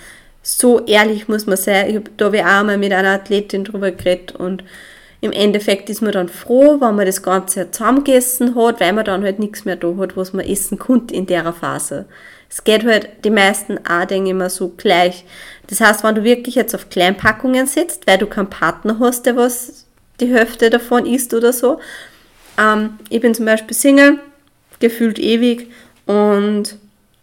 So 0.42 0.84
ehrlich 0.86 1.28
muss 1.28 1.46
man 1.46 1.56
sein, 1.56 1.90
ich 1.90 1.96
habe 1.96 2.10
da 2.16 2.32
wie 2.32 2.42
auch 2.42 2.62
mal 2.64 2.78
mit 2.78 2.92
einer 2.92 3.14
Athletin 3.14 3.64
drüber 3.64 3.90
geredet 3.90 4.32
und 4.32 4.64
im 5.20 5.32
Endeffekt 5.32 5.88
ist 5.90 6.02
man 6.02 6.12
dann 6.12 6.28
froh, 6.28 6.80
wenn 6.80 6.94
man 6.94 7.06
das 7.06 7.22
Ganze 7.22 7.70
zusammengegessen 7.70 8.54
hat, 8.54 8.80
weil 8.80 8.92
man 8.92 9.04
dann 9.04 9.24
halt 9.24 9.38
nichts 9.38 9.64
mehr 9.64 9.76
da 9.76 9.96
hat, 9.96 10.16
was 10.16 10.32
man 10.32 10.46
essen 10.46 10.78
konnte 10.78 11.14
in 11.14 11.26
der 11.26 11.52
Phase. 11.52 12.06
Es 12.48 12.62
geht 12.64 12.84
halt 12.84 13.08
die 13.24 13.30
meisten 13.30 13.78
auch, 13.86 14.04
denke 14.04 14.30
ich 14.30 14.36
mal, 14.36 14.50
so 14.50 14.68
gleich. 14.68 15.24
Das 15.66 15.80
heißt, 15.80 16.04
wenn 16.04 16.14
du 16.14 16.24
wirklich 16.24 16.54
jetzt 16.54 16.74
auf 16.74 16.90
Kleinpackungen 16.90 17.66
sitzt, 17.66 18.06
weil 18.06 18.18
du 18.18 18.26
keinen 18.26 18.50
Partner 18.50 18.98
hast, 19.00 19.26
der 19.26 19.36
was 19.36 19.86
die 20.20 20.32
Hälfte 20.32 20.70
davon 20.70 21.06
isst 21.06 21.34
oder 21.34 21.52
so. 21.52 21.80
Ähm, 22.58 22.98
ich 23.10 23.20
bin 23.20 23.34
zum 23.34 23.46
Beispiel 23.46 23.76
Single, 23.76 24.18
gefühlt 24.80 25.18
ewig 25.18 25.70
und 26.06 26.76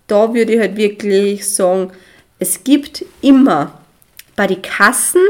da 0.07 0.33
würde 0.33 0.53
ich 0.53 0.59
halt 0.59 0.75
wirklich 0.75 1.53
sagen, 1.53 1.91
es 2.39 2.63
gibt 2.63 3.05
immer 3.21 3.79
bei 4.35 4.47
den 4.47 4.61
Kassen 4.61 5.21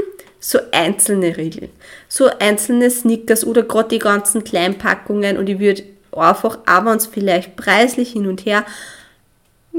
so 0.43 0.59
einzelne 0.73 1.37
Riegel, 1.37 1.69
so 2.09 2.29
einzelne 2.39 2.91
Snickers 2.91 3.45
oder 3.45 3.63
gerade 3.63 3.89
die 3.89 3.99
ganzen 3.99 4.43
Kleinpackungen 4.43 5.37
und 5.37 5.47
ich 5.47 5.59
würde 5.59 5.83
einfach, 6.11 6.57
wenn 6.65 6.97
es 6.97 7.05
vielleicht 7.05 7.55
preislich 7.55 8.11
hin 8.11 8.27
und 8.27 8.45
her, 8.45 8.65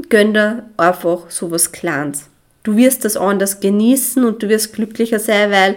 gönn 0.09 0.33
dir 0.33 0.63
einfach 0.75 1.29
sowas 1.29 1.71
Kleines. 1.71 2.29
Du 2.63 2.75
wirst 2.77 3.05
das 3.05 3.15
anders 3.15 3.59
genießen 3.59 4.25
und 4.25 4.41
du 4.41 4.49
wirst 4.49 4.73
glücklicher 4.73 5.19
sein, 5.19 5.51
weil 5.51 5.75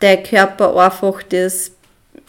der 0.00 0.20
Körper 0.24 0.76
einfach 0.76 1.22
das 1.22 1.70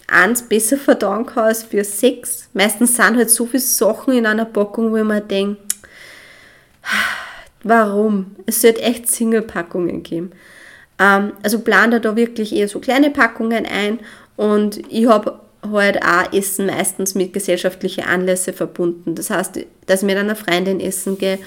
eins 0.07 0.43
besser 0.43 0.77
verdauen 0.77 1.25
kann 1.25 1.45
als 1.45 1.63
für 1.63 1.83
sechs. 1.83 2.47
Meistens 2.53 2.95
sind 2.95 3.17
halt 3.17 3.31
so 3.31 3.47
viele 3.47 3.59
Sachen 3.59 4.13
in 4.13 4.27
einer 4.27 4.45
Packung, 4.45 4.93
wo 4.93 5.03
man 5.03 5.27
denkt, 5.27 5.59
warum? 7.63 8.35
Es 8.45 8.61
sollte 8.61 8.83
echt 8.83 9.09
Single-Packungen 9.09 10.03
geben. 10.03 10.31
Ähm, 10.99 11.33
also 11.43 11.59
plan 11.59 11.91
da 11.91 12.15
wirklich 12.15 12.55
eher 12.55 12.67
so 12.67 12.79
kleine 12.79 13.09
Packungen 13.09 13.65
ein 13.65 13.99
und 14.35 14.81
ich 14.91 15.07
habe 15.07 15.39
halt 15.71 16.01
auch 16.03 16.31
Essen 16.33 16.67
meistens 16.67 17.15
mit 17.15 17.33
gesellschaftlichen 17.33 18.05
Anlässen 18.05 18.53
verbunden. 18.53 19.15
Das 19.15 19.29
heißt, 19.29 19.59
dass 19.85 20.01
ich 20.01 20.05
mit 20.05 20.17
einer 20.17 20.35
Freundin 20.35 20.79
essen 20.79 21.17
gehe 21.17 21.39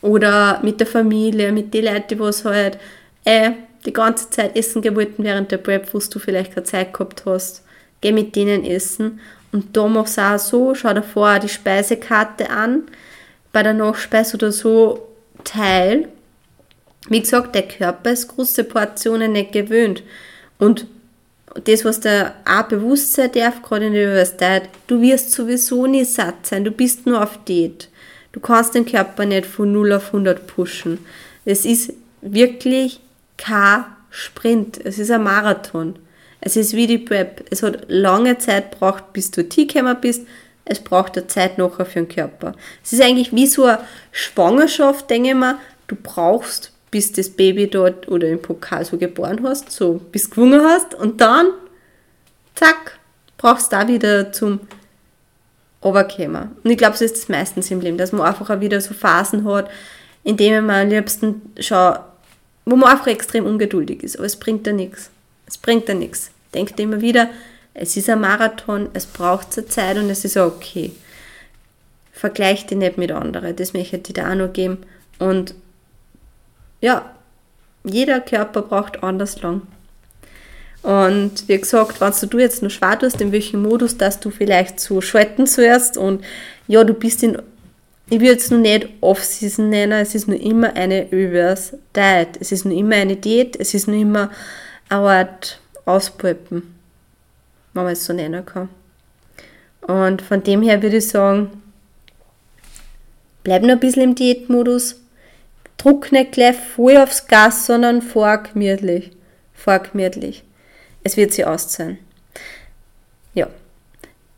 oder 0.00 0.60
mit 0.62 0.80
der 0.80 0.86
Familie, 0.86 1.52
mit 1.52 1.74
den 1.74 1.84
Leuten, 1.84 2.08
die 2.10 2.20
was 2.20 2.44
halt 2.44 2.78
äh, 3.24 3.50
die 3.84 3.92
ganze 3.92 4.30
Zeit 4.30 4.56
essen 4.56 4.82
gewollten 4.82 5.24
während 5.24 5.50
der 5.50 5.58
Prep, 5.58 5.92
wo 5.92 5.98
du 5.98 6.18
vielleicht 6.18 6.54
keine 6.54 6.64
Zeit 6.64 6.92
gehabt 6.92 7.24
hast. 7.26 7.64
Geh 8.00 8.12
mit 8.12 8.36
denen 8.36 8.64
essen. 8.64 9.20
Und 9.50 9.76
da 9.76 9.88
machst 9.88 10.18
du 10.18 10.22
auch 10.22 10.38
so, 10.38 10.74
schau 10.74 10.92
dir 10.92 11.02
vorher 11.02 11.40
die 11.40 11.48
Speisekarte 11.48 12.50
an, 12.50 12.82
bei 13.52 13.62
der 13.62 13.74
Nachspeise 13.74 14.36
oder 14.36 14.52
so 14.52 15.08
teil 15.42 16.08
wie 17.08 17.20
gesagt, 17.20 17.54
der 17.54 17.66
Körper 17.66 18.10
ist 18.10 18.28
große 18.28 18.64
Portionen 18.64 19.32
nicht 19.32 19.52
gewöhnt. 19.52 20.02
Und 20.58 20.86
das, 21.64 21.84
was 21.84 22.00
da 22.00 22.34
auch 22.44 22.64
bewusst 22.64 23.14
sein 23.14 23.32
darf, 23.32 23.62
gerade 23.62 23.86
in 23.86 23.94
der 23.94 24.08
Universität, 24.08 24.62
du 24.86 25.00
wirst 25.00 25.32
sowieso 25.32 25.86
nie 25.86 26.04
satt 26.04 26.46
sein, 26.46 26.64
du 26.64 26.70
bist 26.70 27.06
nur 27.06 27.22
auf 27.22 27.42
Diät. 27.44 27.88
Du 28.32 28.40
kannst 28.40 28.74
den 28.74 28.86
Körper 28.86 29.24
nicht 29.24 29.46
von 29.46 29.72
0 29.72 29.94
auf 29.94 30.08
100 30.08 30.46
pushen. 30.46 30.98
Es 31.44 31.64
ist 31.64 31.92
wirklich 32.20 33.00
kein 33.36 33.84
Sprint, 34.10 34.78
es 34.84 34.98
ist 34.98 35.10
ein 35.10 35.22
Marathon. 35.22 35.98
Es 36.40 36.56
ist 36.56 36.74
wie 36.74 36.86
die 36.86 36.98
Prep. 36.98 37.44
Es 37.50 37.62
hat 37.62 37.86
lange 37.88 38.38
Zeit 38.38 38.70
gebraucht, 38.70 39.12
bis 39.12 39.30
du 39.30 39.44
gekommen 39.44 39.96
bist. 40.00 40.26
Es 40.64 40.80
braucht 40.80 41.16
eine 41.16 41.26
Zeit 41.26 41.58
nachher 41.58 41.86
für 41.86 42.00
den 42.00 42.08
Körper. 42.08 42.54
Es 42.84 42.92
ist 42.92 43.02
eigentlich 43.02 43.32
wie 43.32 43.46
so 43.46 43.64
eine 43.64 43.80
Schwangerschaft, 44.12 45.08
denke 45.10 45.30
ich 45.30 45.34
mal. 45.34 45.56
Du 45.88 45.96
brauchst 46.00 46.72
bis 46.90 47.12
das 47.12 47.30
Baby 47.30 47.68
dort 47.68 48.08
oder 48.08 48.28
im 48.28 48.40
Pokal 48.40 48.84
so 48.84 48.96
geboren 48.96 49.40
hast, 49.42 49.70
so 49.70 50.00
bis 50.12 50.30
gewungen 50.30 50.62
hast 50.62 50.94
und 50.94 51.20
dann, 51.20 51.48
zack, 52.54 52.98
brauchst 53.36 53.72
du 53.72 53.76
da 53.76 53.88
wieder 53.88 54.32
zum 54.32 54.60
runterkommen. 55.82 56.56
Und 56.62 56.70
ich 56.70 56.78
glaube, 56.78 56.96
so 56.96 57.04
ist 57.04 57.16
es 57.16 57.28
meistens 57.28 57.70
im 57.70 57.80
Leben, 57.80 57.98
dass 57.98 58.12
man 58.12 58.26
einfach 58.26 58.50
auch 58.50 58.60
wieder 58.60 58.80
so 58.80 58.94
Phasen 58.94 59.44
hat, 59.44 59.70
in 60.24 60.36
denen 60.36 60.66
man 60.66 60.82
am 60.82 60.88
liebsten 60.88 61.42
schon, 61.60 61.98
wo 62.64 62.76
man 62.76 62.90
einfach 62.90 63.06
extrem 63.06 63.46
ungeduldig 63.46 64.02
ist. 64.02 64.16
Aber 64.16 64.26
es 64.26 64.36
bringt 64.36 64.66
da 64.66 64.72
nichts. 64.72 65.10
Es 65.46 65.56
bringt 65.56 65.88
da 65.88 65.94
nichts. 65.94 66.30
Denkt 66.54 66.78
immer 66.80 67.00
wieder, 67.00 67.28
es 67.74 67.96
ist 67.96 68.10
ein 68.10 68.20
Marathon, 68.20 68.88
es 68.94 69.06
braucht 69.06 69.52
zur 69.52 69.68
Zeit 69.68 69.96
und 69.96 70.10
es 70.10 70.24
ist 70.24 70.36
okay. 70.36 70.92
Vergleich 72.12 72.66
dich 72.66 72.76
nicht 72.76 72.98
mit 72.98 73.12
anderen. 73.12 73.54
Das 73.54 73.72
möchte 73.72 73.96
ich 73.96 74.02
dir 74.02 74.14
da 74.14 74.32
auch 74.32 74.34
noch 74.34 74.52
geben. 74.52 74.78
Und 75.18 75.54
ja, 76.80 77.14
jeder 77.84 78.20
Körper 78.20 78.62
braucht 78.62 79.02
anders 79.02 79.40
lang. 79.42 79.62
Und 80.82 81.48
wie 81.48 81.58
gesagt, 81.58 82.00
wenn 82.00 82.30
du 82.30 82.38
jetzt 82.38 82.62
noch 82.62 82.70
schwer 82.70 82.98
tust, 82.98 83.20
in 83.20 83.32
welchem 83.32 83.62
Modus, 83.62 83.96
dass 83.96 84.20
du 84.20 84.30
vielleicht 84.30 84.80
so 84.80 85.00
schalten 85.00 85.46
sollst 85.46 85.96
und 85.96 86.24
ja, 86.66 86.84
du 86.84 86.94
bist 86.94 87.22
in, 87.22 87.38
ich 88.08 88.20
würde 88.20 88.36
es 88.36 88.50
noch 88.50 88.58
nicht 88.58 88.88
Off-Season 89.00 89.68
nennen, 89.68 90.00
es 90.00 90.14
ist 90.14 90.28
nur 90.28 90.40
immer 90.40 90.74
eine 90.74 91.08
Reverse 91.10 91.78
Diet. 91.94 92.38
Es 92.40 92.52
ist 92.52 92.64
nur 92.64 92.76
immer 92.76 92.96
eine 92.96 93.16
Diät, 93.16 93.56
es 93.56 93.74
ist 93.74 93.88
nur 93.88 93.96
immer 93.96 94.30
eine 94.88 95.00
Art 95.00 95.60
Auspulpen, 95.84 96.62
wenn 97.74 97.82
man 97.84 97.92
es 97.92 98.04
so 98.04 98.12
nennen 98.12 98.46
kann. 98.46 98.68
Und 99.82 100.22
von 100.22 100.42
dem 100.42 100.62
her 100.62 100.82
würde 100.82 100.98
ich 100.98 101.08
sagen, 101.08 101.62
bleib 103.42 103.62
noch 103.62 103.70
ein 103.70 103.80
bisschen 103.80 104.02
im 104.02 104.14
Diätmodus, 104.14 105.00
druck 105.78 106.12
nicht 106.12 106.32
gleich 106.32 106.56
voll 106.56 106.96
aufs 106.96 107.26
Gas, 107.26 107.66
sondern 107.66 108.02
fahr 108.02 108.42
gemütlich. 108.42 109.10
Fahr 109.54 109.80
gemütlich. 109.80 110.44
Es 111.02 111.16
wird 111.16 111.32
sie 111.32 111.44
auszahlen. 111.44 111.98
Ja. 113.32 113.48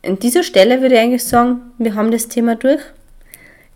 An 0.05 0.19
dieser 0.19 0.43
Stelle 0.43 0.81
würde 0.81 0.95
ich 0.95 1.01
eigentlich 1.01 1.23
sagen, 1.23 1.73
wir 1.77 1.95
haben 1.95 2.11
das 2.11 2.27
Thema 2.27 2.55
durch. 2.55 2.81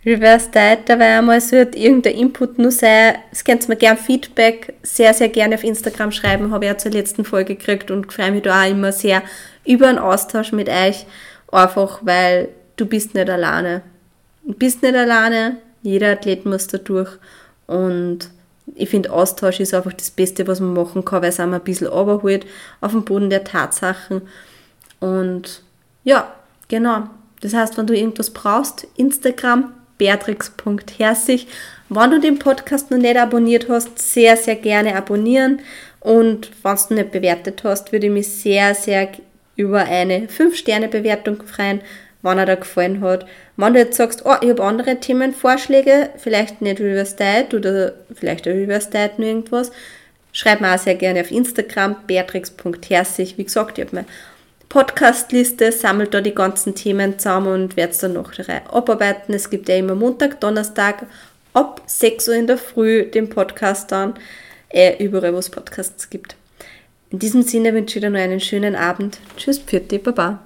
Reverse 0.05 0.51
Diet, 0.51 0.81
da 0.85 0.99
war 0.99 1.17
einmal 1.17 1.41
so 1.41 1.55
irgendein 1.55 2.13
Input 2.13 2.59
nur 2.59 2.69
sein. 2.69 3.15
Es 3.31 3.43
könnt 3.43 3.67
mir 3.67 3.75
gerne 3.75 3.97
Feedback 3.97 4.75
sehr, 4.83 5.15
sehr 5.15 5.29
gerne 5.29 5.55
auf 5.55 5.63
Instagram 5.63 6.11
schreiben, 6.11 6.51
habe 6.51 6.65
ich 6.65 6.71
ja 6.71 6.77
zur 6.77 6.91
letzten 6.91 7.25
Folge 7.25 7.55
gekriegt 7.55 7.89
und 7.89 8.13
freue 8.13 8.31
mich 8.31 8.43
da 8.43 8.63
auch 8.63 8.69
immer 8.69 8.91
sehr 8.91 9.23
über 9.65 9.87
einen 9.87 9.97
Austausch 9.97 10.51
mit 10.51 10.69
euch. 10.69 11.07
Einfach, 11.51 12.01
weil 12.03 12.49
du 12.75 12.85
bist 12.85 13.15
nicht 13.15 13.29
alleine. 13.29 13.81
Du 14.43 14.53
bist 14.53 14.83
nicht 14.83 14.95
alleine, 14.95 15.57
jeder 15.81 16.11
Athlet 16.11 16.45
muss 16.45 16.67
da 16.67 16.77
durch 16.77 17.17
und 17.67 18.29
ich 18.73 18.89
finde, 18.89 19.11
Austausch 19.11 19.59
ist 19.59 19.73
einfach 19.73 19.93
das 19.93 20.09
Beste, 20.09 20.47
was 20.47 20.59
man 20.59 20.73
machen 20.73 21.05
kann, 21.05 21.21
weil 21.21 21.29
es 21.29 21.39
einem 21.39 21.53
ein 21.53 21.61
bisschen 21.61 21.87
runterholt 21.87 22.45
auf 22.81 22.91
dem 22.91 23.05
Boden 23.05 23.29
der 23.29 23.43
Tatsachen. 23.43 24.23
Und 24.99 25.61
ja, 26.03 26.33
genau. 26.67 27.03
Das 27.41 27.53
heißt, 27.53 27.77
wenn 27.77 27.85
du 27.85 27.95
irgendwas 27.95 28.31
brauchst, 28.31 28.87
Instagram, 28.97 29.71
beatrix.herzig. 29.97 31.47
Wenn 31.89 32.11
du 32.11 32.19
den 32.19 32.39
Podcast 32.39 32.89
noch 32.89 32.97
nicht 32.97 33.17
abonniert 33.17 33.69
hast, 33.69 33.99
sehr, 33.99 34.35
sehr 34.35 34.55
gerne 34.55 34.95
abonnieren. 34.95 35.59
Und 35.99 36.49
wenn 36.63 36.77
du 36.89 36.93
nicht 36.95 37.11
bewertet 37.11 37.63
hast, 37.63 37.91
würde 37.91 38.07
ich 38.07 38.13
mich 38.13 38.27
sehr, 38.27 38.73
sehr 38.73 39.09
über 39.55 39.83
eine 39.83 40.27
5-Sterne-Bewertung 40.27 41.43
freuen 41.43 41.81
wenn 42.25 42.39
er 42.39 42.45
dir 42.45 42.57
gefallen 42.57 43.01
hat. 43.01 43.25
Wenn 43.55 43.73
du 43.73 43.79
jetzt 43.79 43.97
sagst, 43.97 44.25
oh, 44.25 44.35
ich 44.41 44.49
habe 44.49 44.63
andere 44.63 44.99
Themenvorschläge, 44.99 46.09
vielleicht 46.17 46.61
nicht 46.61 46.81
Reverse 46.81 47.15
Diet 47.15 47.53
oder 47.53 47.93
vielleicht 48.13 48.47
ein 48.47 48.57
Reverse 48.57 48.89
Diet 48.89 49.19
nur 49.19 49.27
irgendwas, 49.27 49.71
schreib 50.33 50.59
mir 50.59 50.73
auch 50.73 50.79
sehr 50.79 50.95
gerne 50.95 51.21
auf 51.21 51.31
Instagram, 51.31 51.95
beatrix.herzig. 52.07 53.37
Wie 53.37 53.43
gesagt, 53.43 53.77
ich 53.77 53.85
habe 53.85 53.95
meine 53.95 54.07
Podcastliste, 54.69 55.71
sammelt 55.71 56.13
da 56.13 56.19
die 56.19 56.35
ganzen 56.35 56.75
Themen 56.75 57.17
zusammen 57.19 57.53
und 57.53 57.77
werde 57.77 57.91
es 57.91 57.99
dann 57.99 58.13
noch 58.13 58.31
abarbeiten. 58.71 59.33
Es 59.33 59.49
gibt 59.49 59.69
ja 59.69 59.75
immer 59.75 59.95
Montag, 59.95 60.41
Donnerstag 60.41 61.05
ab 61.53 61.81
6 61.85 62.27
Uhr 62.27 62.35
in 62.35 62.47
der 62.47 62.57
Früh 62.57 63.05
den 63.05 63.29
Podcast 63.29 63.91
dann, 63.91 64.15
äh, 64.69 65.01
überall 65.01 65.33
wo 65.33 65.37
es 65.37 65.49
Podcasts 65.49 66.09
gibt. 66.09 66.35
In 67.11 67.19
diesem 67.19 67.43
Sinne 67.43 67.73
wünsche 67.73 67.99
ich 67.99 68.03
dir 68.03 68.09
noch 68.09 68.19
einen 68.19 68.41
schönen 68.41 68.75
Abend. 68.75 69.19
Tschüss, 69.37 69.59
Pfiat, 69.59 70.03
Baba. 70.03 70.44